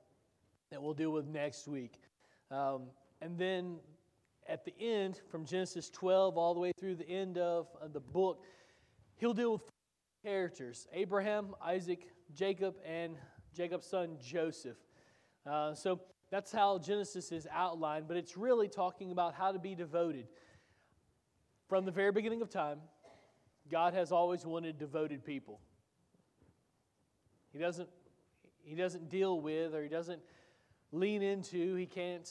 that 0.72 0.82
we'll 0.82 0.94
deal 0.94 1.12
with 1.12 1.28
next 1.28 1.68
week. 1.68 2.02
Um, 2.50 2.88
and 3.22 3.38
then 3.38 3.78
at 4.48 4.66
the 4.66 4.74
end, 4.80 5.22
from 5.30 5.46
Genesis 5.46 5.90
12 5.92 6.38
all 6.38 6.54
the 6.54 6.60
way 6.60 6.72
through 6.78 6.96
the 6.96 7.08
end 7.08 7.38
of, 7.38 7.68
of 7.80 7.94
the 7.94 8.00
book, 8.00 8.44
he'll 9.18 9.34
deal 9.34 9.54
with 9.54 9.62
characters 10.26 10.88
Abraham, 10.92 11.56
Isaac, 11.62 12.08
Jacob, 12.34 12.76
and 12.86 13.16
Jacob's 13.56 13.86
son 13.86 14.18
Joseph. 14.22 14.78
Uh, 15.46 15.74
so 15.74 16.00
that's 16.30 16.52
how 16.52 16.78
Genesis 16.80 17.32
is 17.32 17.48
outlined, 17.52 18.08
but 18.08 18.16
it's 18.16 18.38
really 18.38 18.68
talking 18.68 19.12
about 19.12 19.34
how 19.34 19.52
to 19.52 19.60
be 19.60 19.76
devoted. 19.76 20.28
From 21.68 21.86
the 21.86 21.92
very 21.92 22.12
beginning 22.12 22.42
of 22.42 22.50
time, 22.50 22.80
God 23.70 23.94
has 23.94 24.12
always 24.12 24.46
wanted 24.46 24.78
devoted 24.78 25.26
people. 25.26 25.60
He 27.52 27.60
doesn't, 27.60 27.90
he 28.64 28.76
doesn't 28.76 29.10
deal 29.10 29.42
with 29.42 29.74
or 29.74 29.84
he 29.84 29.90
doesn't 29.90 30.22
lean 30.92 31.22
into, 31.22 31.76
he 31.76 31.86
can't 31.86 32.30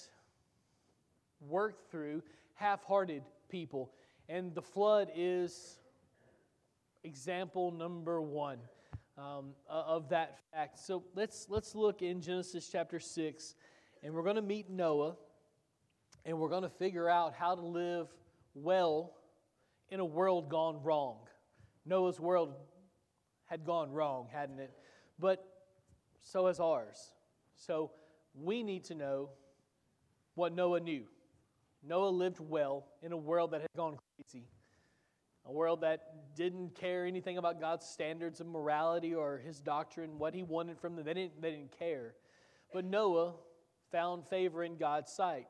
work 1.41 1.91
through 1.91 2.23
half 2.55 2.85
hearted 2.85 3.23
people. 3.49 3.93
And 4.29 4.55
the 4.55 4.63
flood 4.63 5.11
is 5.15 5.79
example 7.03 7.71
number 7.71 8.21
one 8.21 8.59
um, 9.21 9.51
of 9.69 10.09
that 10.11 10.39
fact. 10.53 10.79
So 10.79 11.05
let's, 11.15 11.47
let's 11.49 11.75
look 11.75 12.03
in 12.03 12.21
Genesis 12.21 12.69
chapter 12.71 12.99
6, 12.99 13.55
and 14.03 14.15
we're 14.15 14.23
going 14.23 14.37
to 14.37 14.43
meet 14.43 14.71
Noah, 14.71 15.17
and 16.25 16.39
we're 16.39 16.49
going 16.49 16.63
to 16.63 16.71
figure 16.71 17.09
out 17.09 17.35
how 17.35 17.55
to 17.55 17.63
live 17.63 18.09
well 18.55 19.13
in 19.91 20.01
a 20.01 20.05
world 20.05 20.49
gone 20.49 20.83
wrong. 20.83 21.19
Noah's 21.85 22.21
world 22.21 22.55
had 23.47 23.65
gone 23.65 23.91
wrong, 23.93 24.29
hadn't 24.33 24.61
it? 24.61 24.73
But 25.19 25.45
so 26.23 26.47
has 26.47 26.61
ours. 26.61 27.15
So 27.57 27.91
we 28.35 28.63
need 28.63 28.85
to 28.85 28.95
know 28.95 29.31
what 30.35 30.55
Noah 30.55 30.81
knew. 30.81 31.05
Noah 31.83 32.11
lived 32.11 32.41
well 32.41 32.87
in 33.03 33.13
a 33.13 33.17
world 33.17 33.53
that 33.53 33.63
had 33.63 33.71
gone 33.77 33.97
crazy, 34.17 34.47
a 35.47 35.53
world 35.53 35.81
that 35.81 36.35
didn't 36.37 36.75
care 36.75 37.07
anything 37.07 37.39
about 37.39 37.61
God's 37.61 37.87
standards 37.87 38.41
of 38.41 38.47
morality 38.47 39.15
or 39.15 39.39
his 39.39 39.61
doctrine, 39.61 40.19
what 40.19 40.35
he 40.35 40.43
wanted 40.43 40.79
from 40.79 40.97
them. 40.97 41.05
They 41.05 41.15
didn't, 41.15 41.41
they 41.41 41.51
didn't 41.51 41.77
care. 41.79 42.15
But 42.73 42.85
Noah 42.85 43.35
found 43.91 44.27
favor 44.29 44.63
in 44.63 44.77
God's 44.77 45.13
sight. 45.13 45.47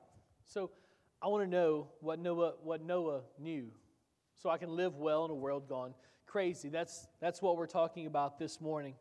So 0.46 0.70
I 1.20 1.28
want 1.28 1.44
to 1.44 1.50
know 1.50 1.88
what 2.00 2.18
Noah, 2.18 2.54
what 2.62 2.82
Noah 2.82 3.22
knew 3.38 3.68
so 4.36 4.48
I 4.48 4.56
can 4.56 4.70
live 4.70 4.96
well 4.96 5.24
in 5.26 5.30
a 5.30 5.34
world 5.34 5.68
gone 5.68 5.94
crazy. 6.30 6.68
That's, 6.68 7.08
that's 7.20 7.42
what 7.42 7.56
we're 7.56 7.66
talking 7.66 8.06
about 8.06 8.38
this 8.38 8.60
morning. 8.60 8.94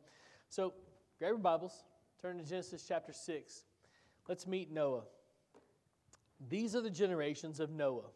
So 0.49 0.73
grab 1.19 1.29
your 1.29 1.37
Bibles, 1.37 1.83
turn 2.21 2.39
to 2.39 2.43
Genesis 2.43 2.83
chapter 2.87 3.13
6. 3.13 3.63
Let's 4.27 4.47
meet 4.47 4.71
Noah. 4.71 5.03
These 6.49 6.75
are 6.75 6.81
the 6.81 6.89
generations 6.89 7.59
of 7.59 7.69
Noah. 7.69 8.09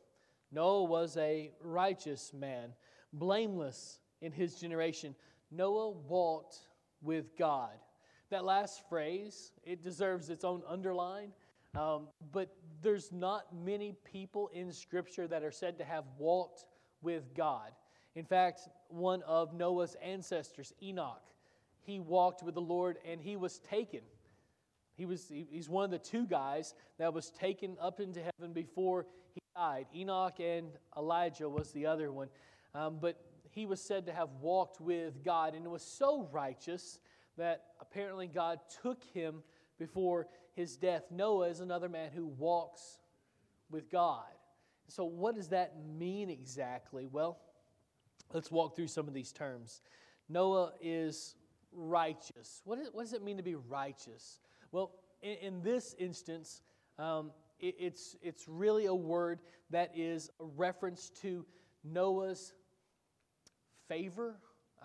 Noah 0.53 0.83
was 0.83 1.17
a 1.17 1.51
righteous 1.61 2.33
man, 2.33 2.73
blameless 3.11 3.99
in 4.21 4.31
his 4.31 4.55
generation. 4.55 5.15
Noah 5.51 5.91
walked 5.91 6.57
with 7.01 7.35
God. 7.37 7.71
That 8.29 8.45
last 8.45 8.87
phrase, 8.89 9.51
it 9.63 9.83
deserves 9.83 10.29
its 10.29 10.43
own 10.43 10.61
underline, 10.67 11.31
um, 11.75 12.07
but 12.31 12.55
there's 12.81 13.11
not 13.11 13.55
many 13.55 13.95
people 14.11 14.49
in 14.53 14.71
Scripture 14.71 15.27
that 15.27 15.43
are 15.43 15.51
said 15.51 15.77
to 15.79 15.83
have 15.83 16.05
walked 16.17 16.65
with 17.01 17.33
God. 17.35 17.71
In 18.15 18.25
fact, 18.25 18.61
one 18.89 19.23
of 19.23 19.53
Noah's 19.53 19.95
ancestors, 20.03 20.73
Enoch, 20.81 21.23
he 21.81 21.99
walked 21.99 22.43
with 22.43 22.55
the 22.55 22.61
Lord 22.61 22.97
and 23.05 23.19
he 23.19 23.35
was 23.35 23.59
taken 23.59 24.01
He 24.95 25.05
was, 25.05 25.29
he's 25.29 25.69
one 25.69 25.85
of 25.85 25.91
the 25.91 25.97
two 25.97 26.27
guys 26.27 26.75
that 26.99 27.13
was 27.13 27.31
taken 27.31 27.75
up 27.81 27.99
into 27.99 28.21
heaven 28.21 28.53
before 28.53 29.07
he 29.33 29.41
died. 29.55 29.87
Enoch 29.95 30.39
and 30.39 30.69
Elijah 30.97 31.49
was 31.49 31.71
the 31.71 31.85
other 31.85 32.11
one. 32.11 32.29
Um, 32.75 32.97
but 32.99 33.19
he 33.49 33.65
was 33.65 33.81
said 33.81 34.05
to 34.07 34.13
have 34.13 34.29
walked 34.41 34.81
with 34.81 35.23
God 35.23 35.53
and 35.53 35.67
was 35.67 35.83
so 35.83 36.27
righteous 36.31 36.99
that 37.37 37.65
apparently 37.79 38.27
God 38.27 38.59
took 38.81 39.03
him 39.13 39.43
before 39.77 40.27
his 40.55 40.75
death. 40.77 41.03
Noah 41.11 41.49
is 41.49 41.59
another 41.59 41.89
man 41.89 42.09
who 42.13 42.25
walks 42.25 42.99
with 43.69 43.89
God. 43.89 44.23
So, 44.87 45.05
what 45.05 45.35
does 45.35 45.49
that 45.49 45.75
mean 45.97 46.29
exactly? 46.29 47.07
Well, 47.11 47.39
let's 48.33 48.51
walk 48.51 48.75
through 48.75 48.87
some 48.87 49.07
of 49.07 49.13
these 49.13 49.31
terms. 49.31 49.81
Noah 50.29 50.73
is 50.81 51.35
righteous. 51.71 52.61
What, 52.65 52.79
is, 52.79 52.89
what 52.91 53.03
does 53.03 53.13
it 53.13 53.23
mean 53.23 53.37
to 53.37 53.43
be 53.43 53.55
righteous? 53.55 54.39
Well, 54.71 54.91
in, 55.21 55.37
in 55.37 55.61
this 55.63 55.95
instance, 55.97 56.61
um, 56.99 57.31
it's, 57.63 58.15
it's 58.21 58.47
really 58.47 58.85
a 58.85 58.93
word 58.93 59.39
that 59.69 59.91
is 59.95 60.29
a 60.39 60.45
reference 60.57 61.09
to 61.21 61.45
Noah's 61.83 62.53
favor, 63.87 64.35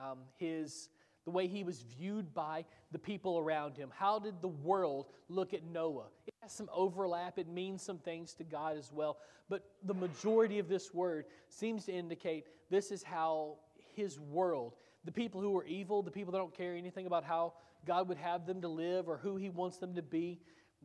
um, 0.01 0.19
his, 0.37 0.88
the 1.25 1.31
way 1.31 1.47
he 1.47 1.64
was 1.64 1.83
viewed 1.99 2.33
by 2.33 2.64
the 2.93 2.99
people 2.99 3.38
around 3.38 3.77
him. 3.77 3.91
How 3.95 4.19
did 4.19 4.41
the 4.41 4.49
world 4.49 5.07
look 5.29 5.55
at 5.55 5.64
Noah? 5.64 6.07
It 6.27 6.35
has 6.43 6.53
some 6.53 6.71
overlap, 6.73 7.38
it 7.38 7.49
means 7.49 7.83
some 7.83 7.99
things 7.99 8.35
to 8.35 8.45
God 8.45 8.77
as 8.77 8.93
well. 8.93 9.19
But 9.49 9.64
the 9.85 9.95
majority 9.95 10.59
of 10.59 10.69
this 10.69 10.93
word 10.95 11.25
seems 11.49 11.85
to 11.87 11.93
indicate 11.93 12.45
this 12.71 12.91
is 12.91 13.03
how 13.03 13.57
his 13.95 14.21
world, 14.21 14.75
the 15.05 15.12
people 15.12 15.41
who 15.41 15.57
are 15.59 15.64
evil, 15.64 16.03
the 16.03 16.11
people 16.11 16.33
that 16.33 16.38
don't 16.38 16.57
care 16.57 16.75
anything 16.75 17.07
about 17.07 17.25
how 17.25 17.55
God 17.87 18.09
would 18.09 18.19
have 18.19 18.47
them 18.47 18.61
to 18.61 18.69
live 18.69 19.09
or 19.09 19.17
who 19.17 19.37
he 19.37 19.49
wants 19.49 19.79
them 19.79 19.95
to 19.95 20.03
be, 20.03 20.41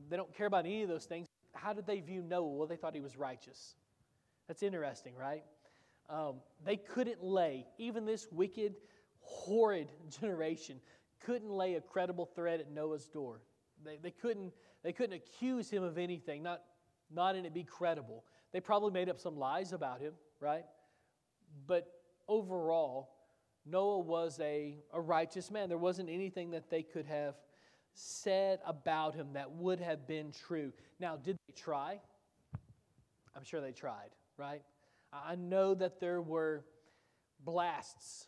they 0.10 0.18
don't 0.18 0.34
care 0.36 0.48
about 0.48 0.66
any 0.66 0.84
of 0.84 0.90
those 0.90 1.06
things. 1.06 1.28
How 1.63 1.71
did 1.71 1.88
they 1.88 2.02
view 2.02 2.21
Noah? 2.21 2.49
Well, 2.49 2.67
they 2.67 2.76
thought 2.76 2.93
he 2.93 2.99
was 2.99 3.17
righteous. 3.17 3.76
That's 4.47 4.63
interesting, 4.63 5.15
right? 5.15 5.43
Um, 6.10 6.36
they 6.65 6.76
couldn't 6.76 7.23
lay, 7.23 7.65
even 7.78 8.06
this 8.06 8.28
wicked, 8.32 8.76
horrid 9.21 9.88
generation 10.21 10.82
couldn't 11.26 11.49
lay 11.49 11.76
a 11.76 11.82
credible 11.82 12.26
threat 12.26 12.60
at 12.60 12.69
Noah's 12.69 13.08
door. 13.08 13.39
They, 13.86 13.97
they, 14.02 14.12
couldn't, 14.12 14.52
they 14.84 14.91
couldn't 14.91 15.15
accuse 15.15 15.69
him 15.69 15.84
of 15.84 15.97
anything, 15.97 16.43
not, 16.43 16.63
not 17.10 17.38
in 17.38 17.45
it 17.45 17.54
be 17.54 17.63
credible. 17.63 18.26
They 18.52 18.60
probably 18.60 18.91
made 18.91 19.08
up 19.08 19.21
some 19.21 19.38
lies 19.38 19.71
about 19.71 20.02
him, 20.02 20.13
right? 20.41 20.65
But 21.65 21.88
overall, 22.28 23.10
Noah 23.65 23.99
was 23.99 24.38
a, 24.41 24.80
a 24.91 24.99
righteous 24.99 25.49
man. 25.49 25.69
There 25.69 25.78
wasn't 25.78 26.10
anything 26.10 26.52
that 26.52 26.69
they 26.69 26.84
could 26.84 27.06
have 27.06 27.36
said 27.94 28.60
about 28.66 29.16
him 29.16 29.34
that 29.34 29.52
would 29.52 29.80
have 29.80 30.08
been 30.08 30.32
true. 30.48 30.72
Now, 31.00 31.16
did 31.16 31.38
they 31.48 31.54
try? 31.54 32.00
I'm 33.36 33.44
sure 33.44 33.62
they 33.62 33.72
tried, 33.72 34.10
right? 34.38 34.62
I 35.12 35.36
know 35.36 35.74
that 35.76 36.00
there 36.00 36.22
were 36.22 36.66
blasts 37.44 38.28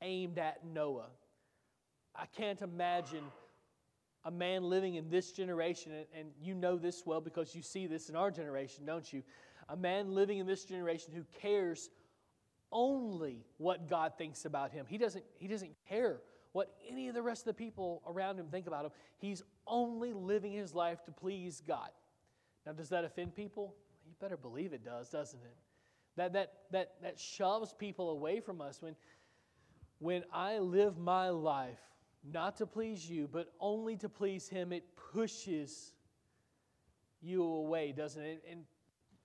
aimed 0.00 0.38
at 0.38 0.64
Noah. 0.64 1.08
I 2.14 2.26
can't 2.36 2.60
imagine 2.62 3.24
a 4.24 4.30
man 4.30 4.64
living 4.64 4.94
in 4.94 5.10
this 5.10 5.32
generation, 5.32 5.92
and 6.16 6.28
you 6.40 6.54
know 6.54 6.76
this 6.76 7.02
well 7.04 7.20
because 7.20 7.54
you 7.54 7.62
see 7.62 7.86
this 7.86 8.08
in 8.08 8.16
our 8.16 8.30
generation, 8.30 8.86
don't 8.86 9.12
you? 9.12 9.22
A 9.68 9.76
man 9.76 10.14
living 10.14 10.38
in 10.38 10.46
this 10.46 10.64
generation 10.64 11.12
who 11.14 11.24
cares 11.40 11.90
only 12.72 13.44
what 13.58 13.88
God 13.88 14.12
thinks 14.16 14.44
about 14.44 14.72
him. 14.72 14.86
He 14.88 14.98
doesn't, 14.98 15.24
he 15.38 15.46
doesn't 15.46 15.72
care 15.88 16.20
what 16.54 16.72
any 16.88 17.08
of 17.08 17.14
the 17.16 17.22
rest 17.22 17.42
of 17.42 17.46
the 17.46 17.54
people 17.54 18.00
around 18.06 18.38
him 18.38 18.46
think 18.46 18.68
about 18.68 18.84
him. 18.84 18.92
He's 19.18 19.42
only 19.66 20.12
living 20.12 20.52
his 20.52 20.72
life 20.72 21.02
to 21.04 21.10
please 21.10 21.60
God. 21.66 21.90
Now, 22.64 22.72
does 22.72 22.88
that 22.90 23.04
offend 23.04 23.34
people? 23.34 23.74
You 24.06 24.12
better 24.20 24.36
believe 24.36 24.72
it 24.72 24.84
does, 24.84 25.10
doesn't 25.10 25.40
it? 25.40 25.56
That, 26.16 26.32
that, 26.34 26.52
that, 26.70 26.92
that 27.02 27.18
shoves 27.18 27.72
people 27.72 28.10
away 28.10 28.38
from 28.38 28.60
us. 28.60 28.80
When, 28.80 28.94
when 29.98 30.22
I 30.32 30.58
live 30.58 30.96
my 30.96 31.28
life 31.30 31.80
not 32.32 32.56
to 32.58 32.66
please 32.66 33.10
you, 33.10 33.28
but 33.30 33.52
only 33.58 33.96
to 33.96 34.08
please 34.08 34.48
Him, 34.48 34.72
it 34.72 34.84
pushes 35.12 35.92
you 37.20 37.42
away, 37.42 37.90
doesn't 37.90 38.22
it? 38.22 38.44
And 38.48 38.60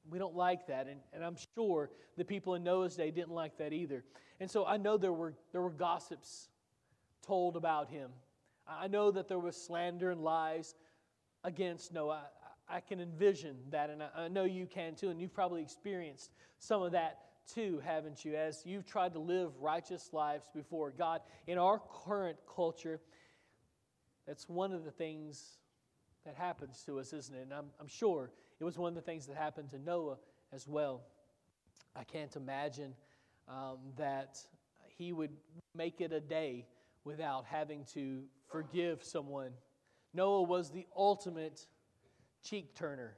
we 0.10 0.18
don't 0.18 0.36
like 0.36 0.66
that. 0.66 0.88
And, 0.88 1.00
and 1.14 1.24
I'm 1.24 1.38
sure 1.54 1.92
the 2.18 2.26
people 2.26 2.56
in 2.56 2.64
Noah's 2.64 2.96
day 2.96 3.12
didn't 3.12 3.36
like 3.36 3.60
that 3.60 3.72
either. 3.72 4.04
And 4.40 4.50
so 4.50 4.66
I 4.66 4.78
know 4.78 4.98
there 4.98 5.14
were, 5.14 5.36
there 5.52 5.62
were 5.62 5.70
gossips 5.70 6.49
told 7.26 7.56
about 7.56 7.90
him. 7.90 8.12
I 8.68 8.88
know 8.88 9.12
that 9.12 9.28
there 9.28 9.40
was 9.40 9.56
slander 9.56 10.12
and 10.12 10.22
lies 10.22 10.76
against 11.44 11.94
Noah. 11.94 12.22
I, 12.70 12.82
can 12.82 13.00
envision 13.00 13.56
that, 13.72 13.90
and 13.90 14.04
I, 14.04 14.10
I 14.16 14.28
know 14.28 14.44
you 14.44 14.68
can 14.68 14.96
too, 14.96 15.10
and 15.10 15.20
you've 15.20 15.34
probably 15.34 15.62
experienced 15.62 16.32
some 16.60 16.84
of 16.84 16.92
that 16.92 17.20
too, 17.54 17.82
haven't 17.84 18.24
you? 18.24 18.36
As 18.36 18.62
you've 18.66 18.86
tried 18.86 19.14
to 19.14 19.20
live 19.20 19.52
righteous 19.60 20.10
lives 20.14 20.50
before 20.54 20.92
God. 20.92 21.22
In 21.48 21.58
our 21.58 21.82
current 22.06 22.38
culture, 22.54 23.00
that's 24.28 24.48
one 24.48 24.72
of 24.72 24.86
the 24.86 24.92
things 24.92 25.58
that 26.26 26.36
happens 26.36 26.84
to 26.86 27.00
us, 27.00 27.14
isn't 27.14 27.36
it? 27.36 27.42
And 27.42 27.54
I'm, 27.54 27.66
I'm 27.80 27.88
sure 27.88 28.30
it 28.60 28.64
was 28.64 28.78
one 28.78 28.90
of 28.90 28.96
the 28.96 29.02
things 29.02 29.26
that 29.28 29.36
happened 29.36 29.70
to 29.72 29.80
Noah 29.80 30.18
as 30.54 30.68
well. 30.68 31.02
I 31.96 32.04
can't 32.04 32.36
imagine 32.36 32.94
um, 33.48 33.78
that 33.98 34.38
he 34.98 35.12
would 35.12 35.32
make 35.74 36.02
it 36.02 36.12
a 36.12 36.20
day 36.20 36.66
without 37.04 37.46
having 37.46 37.86
to 37.94 38.24
forgive 38.48 39.04
someone. 39.04 39.52
Noah 40.14 40.44
was 40.44 40.72
the 40.72 40.86
ultimate 40.96 41.66
cheek 42.44 42.76
turner. 42.76 43.16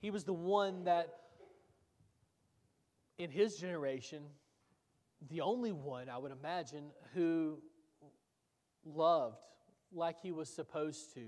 He 0.00 0.10
was 0.10 0.24
the 0.24 0.32
one 0.32 0.84
that, 0.84 1.08
in 3.18 3.30
his 3.30 3.56
generation, 3.56 4.22
the 5.30 5.40
only 5.40 5.72
one, 5.72 6.08
I 6.08 6.18
would 6.18 6.32
imagine, 6.32 6.84
who 7.14 7.58
loved 8.84 9.42
like 9.92 10.20
he 10.20 10.32
was 10.32 10.48
supposed 10.48 11.14
to, 11.14 11.22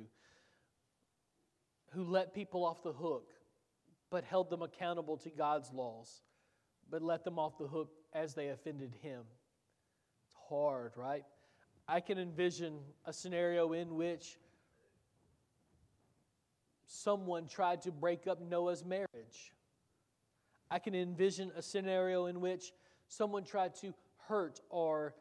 who 1.93 2.05
let 2.05 2.35
people 2.35 2.65
off 2.65 2.83
the 2.83 2.93
hook, 2.93 3.31
but 4.11 4.23
held 4.25 4.51
them 4.51 4.63
accountable 4.63 5.17
to 5.19 5.31
God's 5.31 5.73
laws, 5.73 6.23
but 6.89 7.03
let 7.03 7.25
them 7.25 7.39
off 7.39 7.59
the 7.59 7.67
hook 7.67 7.91
as 8.13 8.35
they 8.35 8.49
offended 8.49 8.95
him. 9.03 9.23
It's 10.27 10.37
hard, 10.49 10.93
right? 10.97 11.25
I 11.93 11.99
can 11.99 12.19
envision 12.19 12.79
a 13.05 13.13
scenario 13.13 13.73
in 13.73 13.97
which 13.97 14.39
someone 16.87 17.49
tried 17.49 17.83
to 17.83 17.91
break 17.91 18.29
up 18.29 18.41
Noah's 18.41 18.85
marriage. 18.85 19.53
I 20.71 20.79
can 20.79 20.95
envision 20.95 21.51
a 21.57 21.63
scenario 21.63 22.27
in 22.27 22.41
which 22.41 22.73
someone 23.09 23.43
tried 23.43 23.75
to 23.81 23.93
hurt 24.29 24.61
or 24.71 25.17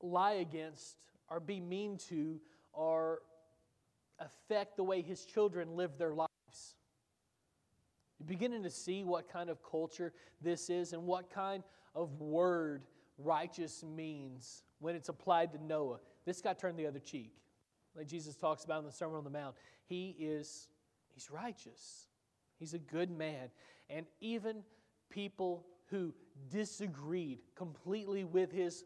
lie 0.00 0.34
against 0.34 0.96
or 1.28 1.38
be 1.38 1.60
mean 1.60 1.98
to 2.08 2.40
or 2.72 3.20
affect 4.18 4.78
the 4.78 4.84
way 4.84 5.02
his 5.02 5.26
children 5.26 5.76
live 5.76 5.98
their 5.98 6.14
lives. 6.14 6.30
You're 8.18 8.26
beginning 8.26 8.62
to 8.62 8.70
see 8.70 9.04
what 9.04 9.30
kind 9.30 9.50
of 9.50 9.58
culture 9.62 10.14
this 10.40 10.70
is 10.70 10.94
and 10.94 11.02
what 11.02 11.28
kind 11.28 11.62
of 11.94 12.22
word 12.22 12.86
righteous 13.26 13.82
means 13.82 14.62
when 14.78 14.94
it's 14.94 15.08
applied 15.08 15.52
to 15.52 15.62
Noah. 15.62 15.98
This 16.24 16.40
guy 16.40 16.54
turned 16.54 16.78
the 16.78 16.86
other 16.86 16.98
cheek. 16.98 17.32
Like 17.96 18.06
Jesus 18.06 18.36
talks 18.36 18.64
about 18.64 18.80
in 18.80 18.86
the 18.86 18.92
Sermon 18.92 19.16
on 19.16 19.24
the 19.24 19.30
Mount. 19.30 19.56
He 19.86 20.16
is 20.18 20.68
he's 21.14 21.30
righteous. 21.30 22.06
He's 22.58 22.74
a 22.74 22.78
good 22.78 23.10
man. 23.10 23.50
And 23.90 24.06
even 24.20 24.62
people 25.10 25.66
who 25.86 26.12
disagreed 26.50 27.40
completely 27.54 28.24
with 28.24 28.50
his 28.50 28.84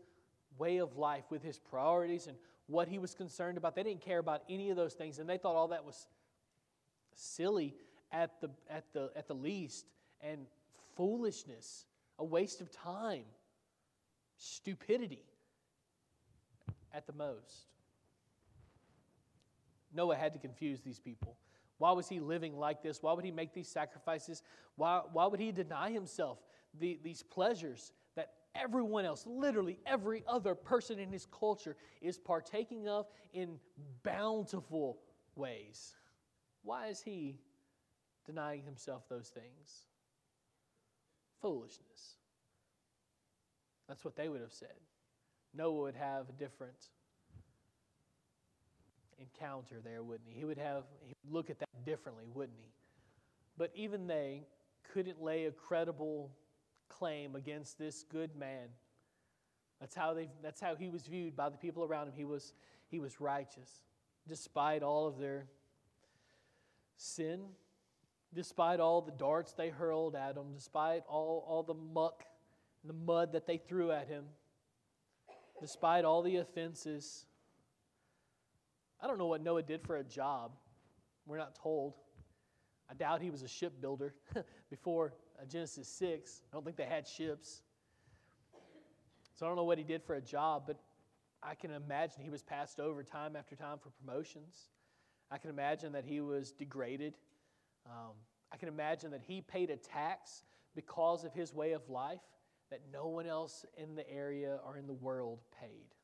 way 0.59 0.79
of 0.79 0.97
life, 0.97 1.25
with 1.31 1.43
his 1.43 1.59
priorities 1.59 2.27
and 2.27 2.37
what 2.67 2.89
he 2.89 2.99
was 2.99 3.15
concerned 3.15 3.59
about, 3.59 3.75
they 3.75 3.83
didn't 3.83 4.03
care 4.03 4.19
about 4.19 4.43
any 4.49 4.71
of 4.71 4.77
those 4.77 4.95
things. 4.95 5.19
And 5.19 5.29
they 5.29 5.39
thought 5.39 5.57
all 5.57 5.69
that 5.69 5.85
was 5.85 6.07
silly 7.15 7.75
at 8.13 8.41
the, 8.41 8.51
at 8.69 8.93
the, 8.93 9.11
at 9.17 9.27
the 9.27 9.35
least 9.35 9.87
and 10.21 10.47
foolishness, 10.97 11.87
a 12.19 12.25
waste 12.25 12.61
of 12.61 12.71
time, 12.71 13.25
stupidity 14.41 15.23
at 16.93 17.07
the 17.07 17.13
most. 17.13 17.67
Noah 19.93 20.17
had 20.17 20.33
to 20.33 20.39
confuse 20.39 20.81
these 20.81 20.99
people. 20.99 21.37
Why 21.79 21.93
was 21.93 22.09
he 22.09 22.21
living 22.21 22.57
like 22.57 22.83
this? 22.83 23.03
Why 23.03 23.13
would 23.13 23.25
he 23.25 23.31
make 23.31 23.53
these 23.53 23.69
sacrifices? 23.69 24.43
Why, 24.77 25.03
why 25.13 25.27
would 25.27 25.41
he 25.41 25.53
deny 25.53 25.91
himself 25.91 26.39
the, 26.79 26.99
these 27.03 27.23
pleasures 27.23 27.93
that 28.17 28.33
everyone 28.55 29.05
else, 29.05 29.27
literally 29.27 29.79
every 29.87 30.23
other 30.27 30.55
person 30.55 30.99
in 30.99 31.11
his 31.13 31.27
culture, 31.27 31.77
is 32.01 32.19
partaking 32.19 32.89
of 32.89 33.07
in 33.33 33.59
bountiful 34.03 34.99
ways? 35.37 35.95
Why 36.63 36.89
is 36.89 37.03
he 37.03 37.41
denying 38.27 38.63
himself 38.63 39.09
those 39.09 39.29
things? 39.29 39.87
Foolishness. 41.41 42.20
That's 43.91 44.05
what 44.05 44.15
they 44.15 44.29
would 44.29 44.41
have 44.41 44.53
said. 44.53 44.69
Noah 45.53 45.83
would 45.83 45.97
have 45.97 46.29
a 46.29 46.33
different 46.33 46.91
encounter 49.19 49.81
there, 49.83 50.05
wouldn't 50.05 50.29
he? 50.29 50.39
He 50.39 50.45
would 50.45 50.59
have 50.59 50.85
he 51.03 51.13
would 51.25 51.35
look 51.35 51.51
at 51.51 51.59
that 51.59 51.85
differently, 51.85 52.27
wouldn't 52.33 52.57
he? 52.57 52.71
But 53.59 53.73
even 53.75 54.07
they 54.07 54.45
couldn't 54.93 55.21
lay 55.21 55.47
a 55.47 55.51
credible 55.51 56.31
claim 56.89 57.35
against 57.35 57.81
this 57.81 58.05
good 58.05 58.37
man. 58.37 58.69
That's 59.81 59.97
how 59.97 60.15
they 60.15 60.29
that's 60.41 60.61
how 60.61 60.77
he 60.77 60.89
was 60.89 61.09
viewed 61.09 61.35
by 61.35 61.49
the 61.49 61.59
people 61.59 61.83
around 61.83 62.07
him. 62.07 62.13
He 62.17 62.25
was 62.25 62.55
he 62.87 63.01
was 63.01 63.21
righteous 63.21 63.83
despite 64.29 64.85
all 64.85 65.09
of 65.09 65.19
their 65.19 65.47
sin, 66.97 67.41
despite 68.33 68.79
all 68.79 69.01
the 69.01 69.11
darts 69.11 69.53
they 69.55 69.71
hurled 69.71 70.15
at 70.15 70.37
him, 70.37 70.53
despite 70.55 71.03
all, 71.09 71.45
all 71.49 71.65
the 71.65 71.75
muck 71.75 72.23
the 72.85 72.93
mud 72.93 73.33
that 73.33 73.47
they 73.47 73.59
threw 73.59 73.91
at 73.91 74.09
him, 74.09 74.25
despite 75.61 76.05
all 76.05 76.23
the 76.23 76.37
offenses. 76.37 77.27
I 79.01 79.07
don't 79.07 79.19
know 79.19 79.27
what 79.27 79.43
Noah 79.43 79.63
did 79.63 79.83
for 79.83 79.97
a 79.97 80.05
job. 80.05 80.53
We're 81.27 81.39
not 81.39 81.55
told. 81.55 81.95
I 82.91 82.95
doubt 82.95 83.23
he 83.23 83.31
was 83.31 83.43
a 83.43 83.49
shipbuilder 83.49 84.15
before 84.71 85.15
Genesis 85.49 85.89
6. 85.89 86.43
I 86.51 86.57
don't 86.57 86.65
think 86.65 86.77
they 86.77 86.85
had 86.85 87.07
ships. 87.07 87.63
So 89.37 89.47
I 89.47 89.49
don't 89.49 89.57
know 89.57 89.65
what 89.65 89.79
he 89.79 89.85
did 89.85 90.03
for 90.03 90.15
a 90.15 90.21
job, 90.21 90.65
but 90.67 90.79
I 91.43 91.55
can 91.55 91.71
imagine 91.71 92.23
he 92.23 92.31
was 92.31 92.43
passed 92.43 92.81
over 92.81 93.03
time 93.03 93.37
after 93.37 93.55
time 93.55 93.79
for 93.79 93.91
promotions. 93.91 94.69
I 95.31 95.39
can 95.39 95.51
imagine 95.51 95.93
that 95.93 96.05
he 96.05 96.21
was 96.21 96.53
degraded. 96.53 97.15
Um, 97.87 98.13
I 98.53 98.57
can 98.57 98.69
imagine 98.69 99.11
that 99.13 99.23
he 99.23 99.41
paid 99.41 99.71
a 99.71 99.77
tax 99.77 100.43
because 100.75 101.25
of 101.25 101.33
his 101.33 101.55
way 101.55 101.73
of 101.73 101.89
life 101.89 102.21
that 102.71 102.81
no 102.93 103.09
one 103.09 103.27
else 103.27 103.65
in 103.77 103.95
the 103.95 104.09
area 104.09 104.59
or 104.67 104.77
in 104.77 104.87
the 104.87 104.95
world 104.95 105.41
paid. 105.61 105.95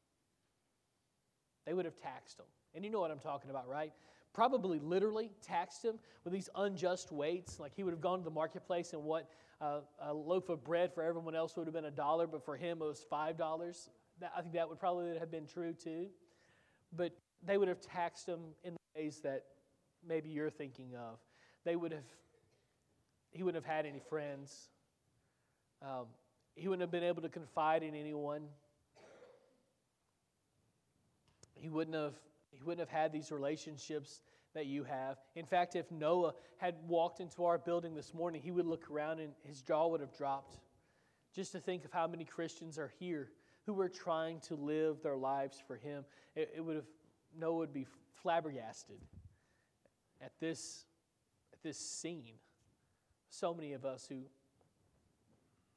They 1.64 1.74
would 1.74 1.84
have 1.84 1.96
taxed 1.96 2.38
him. 2.38 2.46
And 2.74 2.84
you 2.84 2.90
know 2.90 3.00
what 3.00 3.10
I'm 3.10 3.18
talking 3.18 3.50
about, 3.50 3.68
right? 3.68 3.92
Probably 4.32 4.78
literally 4.78 5.30
taxed 5.42 5.84
him 5.84 5.98
with 6.24 6.32
these 6.32 6.48
unjust 6.54 7.10
weights. 7.10 7.58
Like 7.58 7.74
he 7.74 7.82
would 7.82 7.92
have 7.92 8.00
gone 8.00 8.18
to 8.18 8.24
the 8.24 8.30
marketplace 8.30 8.92
and 8.92 9.02
what 9.02 9.28
uh, 9.60 9.80
a 10.00 10.12
loaf 10.12 10.48
of 10.48 10.62
bread 10.62 10.92
for 10.92 11.02
everyone 11.02 11.34
else 11.34 11.56
would 11.56 11.66
have 11.66 11.74
been 11.74 11.86
a 11.86 11.90
dollar, 11.90 12.26
but 12.26 12.44
for 12.44 12.56
him 12.56 12.82
it 12.82 12.84
was 12.84 13.04
$5. 13.10 13.88
I 14.22 14.40
think 14.40 14.54
that 14.54 14.68
would 14.68 14.78
probably 14.78 15.18
have 15.18 15.30
been 15.30 15.46
true 15.46 15.72
too. 15.72 16.06
But 16.94 17.16
they 17.44 17.58
would 17.58 17.68
have 17.68 17.80
taxed 17.80 18.28
him 18.28 18.40
in 18.64 18.74
the 18.74 19.00
ways 19.00 19.20
that 19.22 19.44
maybe 20.06 20.28
you're 20.28 20.50
thinking 20.50 20.94
of. 20.94 21.18
They 21.64 21.76
would 21.76 21.92
have, 21.92 22.04
he 23.30 23.42
wouldn't 23.42 23.64
have 23.64 23.74
had 23.74 23.86
any 23.86 24.00
friends. 24.08 24.68
Um, 25.82 26.06
he 26.56 26.68
wouldn't 26.68 26.80
have 26.80 26.90
been 26.90 27.04
able 27.04 27.22
to 27.22 27.28
confide 27.28 27.82
in 27.82 27.94
anyone. 27.94 28.42
He 31.54 31.68
wouldn't 31.68 31.94
have, 31.94 32.14
he 32.50 32.62
wouldn't 32.62 32.80
have 32.80 32.96
had 32.96 33.12
these 33.12 33.30
relationships 33.30 34.22
that 34.54 34.66
you 34.66 34.84
have. 34.84 35.18
In 35.34 35.44
fact, 35.44 35.76
if 35.76 35.90
Noah 35.90 36.32
had 36.56 36.74
walked 36.88 37.20
into 37.20 37.44
our 37.44 37.58
building 37.58 37.94
this 37.94 38.14
morning, 38.14 38.40
he 38.42 38.50
would 38.50 38.66
look 38.66 38.90
around 38.90 39.20
and 39.20 39.32
his 39.44 39.60
jaw 39.60 39.86
would 39.86 40.00
have 40.00 40.16
dropped 40.16 40.58
just 41.34 41.52
to 41.52 41.60
think 41.60 41.84
of 41.84 41.92
how 41.92 42.06
many 42.06 42.24
Christians 42.24 42.78
are 42.78 42.90
here 42.98 43.28
who 43.66 43.74
were 43.74 43.90
trying 43.90 44.40
to 44.40 44.54
live 44.54 45.02
their 45.02 45.16
lives 45.16 45.62
for 45.66 45.76
him. 45.76 46.04
It, 46.34 46.54
it 46.56 46.60
would 46.62 46.76
have, 46.76 46.86
Noah 47.38 47.56
would 47.56 47.74
be 47.74 47.86
flabbergasted 48.22 49.00
at 50.22 50.32
this, 50.40 50.86
at 51.52 51.62
this 51.62 51.76
scene. 51.76 52.34
So 53.28 53.52
many 53.52 53.74
of 53.74 53.84
us 53.84 54.06
who 54.08 54.22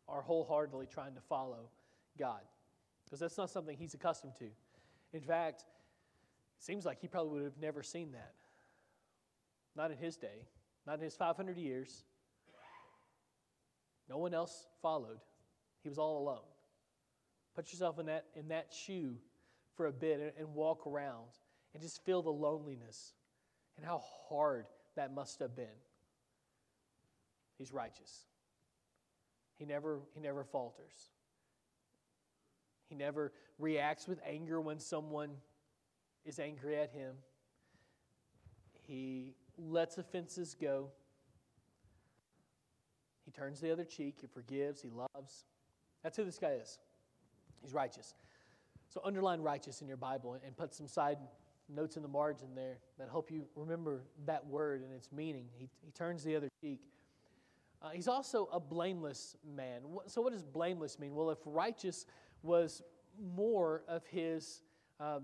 are 0.10 0.22
wholeheartedly 0.22 0.88
trying 0.88 1.16
to 1.16 1.22
follow 1.22 1.70
God, 2.18 2.42
because 3.06 3.20
that's 3.20 3.38
not 3.38 3.50
something 3.50 3.78
he's 3.78 3.94
accustomed 3.94 4.36
to. 4.40 4.50
In 5.14 5.22
fact, 5.22 5.62
it 5.62 6.64
seems 6.64 6.86
like 6.86 7.00
he 7.00 7.08
probably 7.08 7.34
would 7.40 7.44
have 7.44 7.62
never 7.62 7.84
seen 7.84 8.12
that. 8.12 8.34
Not 9.76 9.92
in 9.92 9.98
his 9.98 10.18
day, 10.18 10.48
not 10.86 10.96
in 10.96 11.02
his 11.02 11.16
500 11.16 11.58
years. 11.58 12.04
No 14.10 14.18
one 14.18 14.34
else 14.34 14.68
followed. 14.82 15.20
He 15.84 15.90
was 15.90 15.98
all 15.98 16.22
alone. 16.24 16.46
Put 17.56 17.72
yourself 17.72 18.00
in 18.00 18.08
that, 18.08 18.26
in 18.36 18.48
that 18.50 18.74
shoe 18.74 19.16
for 19.76 19.86
a 19.86 19.92
bit 19.92 20.20
and, 20.20 20.32
and 20.38 20.54
walk 20.54 20.88
around 20.88 21.28
and 21.74 21.82
just 21.82 22.04
feel 22.04 22.22
the 22.22 22.30
loneliness 22.30 23.14
and 23.78 23.86
how 23.86 24.02
hard 24.28 24.66
that 24.96 25.14
must 25.14 25.40
have 25.40 25.56
been. 25.56 25.68
He's 27.58 27.72
righteous. 27.72 28.26
He 29.60 29.66
never, 29.66 30.00
he 30.16 30.22
never 30.22 30.44
falters. 30.44 31.12
He 32.88 32.96
never 32.96 33.34
reacts 33.60 34.08
with 34.08 34.20
anger 34.26 34.60
when 34.60 34.80
someone 34.80 35.32
is 36.26 36.40
angry 36.40 36.80
at 36.80 36.92
him. 36.92 37.16
He 38.88 39.36
lets 39.58 39.98
offenses 39.98 40.56
go. 40.60 40.90
He 43.26 43.32
turns 43.32 43.60
the 43.60 43.72
other 43.72 43.84
cheek. 43.84 44.18
He 44.22 44.28
forgives. 44.28 44.82
He 44.82 44.90
loves. 44.90 45.44
That's 46.02 46.18
who 46.18 46.24
this 46.24 46.40
guy 46.40 46.54
is. 46.54 46.80
He's 47.62 47.74
righteous. 47.74 48.16
So 48.88 49.02
underline 49.04 49.42
righteous 49.42 49.82
in 49.82 49.88
your 49.88 49.98
Bible 49.98 50.40
and 50.44 50.58
put 50.58 50.74
some 50.74 50.88
side 50.88 51.18
notes 51.68 51.98
in 51.98 52.02
the 52.02 52.10
margin 52.10 52.56
there 52.56 52.80
that 52.98 53.10
help 53.10 53.30
you 53.30 53.46
remember 53.56 54.02
that 54.26 54.48
word 54.48 54.82
and 54.82 54.92
its 54.94 55.12
meaning. 55.12 55.46
He, 55.58 55.70
he 55.82 55.92
turns 55.92 56.24
the 56.24 56.36
other 56.36 56.50
cheek. 56.64 56.80
Uh, 57.82 57.90
he's 57.90 58.08
also 58.08 58.50
a 58.52 58.60
blameless 58.60 59.38
man. 59.56 59.82
So, 60.08 60.22
what 60.22 60.34
does 60.34 60.44
blameless 60.44 61.00
mean? 61.00 61.16
Well, 61.16 61.32
if 61.32 61.40
righteous 61.46 62.06
was 62.44 62.82
more 63.36 63.84
of 63.88 64.06
his 64.08 64.62
uh, 65.00 65.20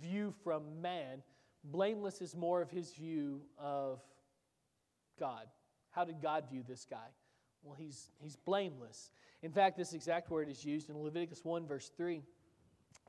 view 0.00 0.34
from 0.42 0.82
man, 0.82 1.22
blameless 1.64 2.20
is 2.20 2.34
more 2.34 2.60
of 2.60 2.70
his 2.70 2.92
view 2.92 3.42
of 3.58 4.00
God. 5.18 5.46
How 5.90 6.04
did 6.04 6.20
God 6.20 6.44
view 6.50 6.64
this 6.66 6.86
guy? 6.88 7.08
Well, 7.62 7.76
he's, 7.78 8.10
he's 8.18 8.36
blameless. 8.36 9.10
In 9.42 9.52
fact, 9.52 9.76
this 9.76 9.92
exact 9.92 10.30
word 10.30 10.48
is 10.48 10.64
used 10.64 10.88
in 10.88 10.98
Leviticus 10.98 11.44
1, 11.44 11.66
verse 11.66 11.90
3, 11.96 12.22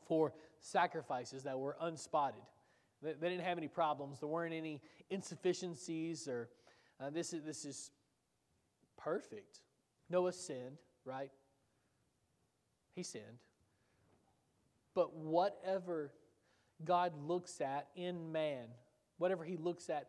for 0.05 0.33
sacrifices 0.59 1.43
that 1.43 1.57
were 1.57 1.77
unspotted. 1.81 2.41
They, 3.01 3.13
they 3.13 3.29
didn't 3.29 3.45
have 3.45 3.57
any 3.57 3.67
problems, 3.67 4.19
there 4.19 4.29
weren't 4.29 4.53
any 4.53 4.81
insufficiencies, 5.09 6.27
or 6.27 6.49
uh, 6.99 7.09
this, 7.09 7.33
is, 7.33 7.43
this 7.43 7.65
is 7.65 7.91
perfect. 9.03 9.59
Noah 10.09 10.33
sinned, 10.33 10.77
right? 11.05 11.31
He 12.93 13.03
sinned. 13.03 13.39
But 14.93 15.15
whatever 15.15 16.11
God 16.83 17.13
looks 17.25 17.61
at 17.61 17.87
in 17.95 18.31
man, 18.31 18.67
whatever 19.17 19.43
he 19.43 19.55
looks 19.55 19.89
at, 19.89 20.07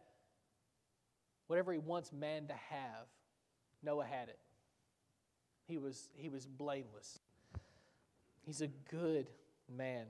whatever 1.47 1.72
he 1.72 1.78
wants 1.78 2.12
man 2.12 2.49
to 2.49 2.55
have, 2.55 3.07
Noah 3.82 4.07
had 4.07 4.28
it. 4.28 4.38
He 5.66 5.78
was, 5.78 6.11
he 6.14 6.28
was 6.28 6.47
blameless. 6.47 7.18
He's 8.45 8.61
a 8.61 8.68
good 8.90 9.28
man. 9.68 10.07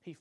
He 0.00 0.14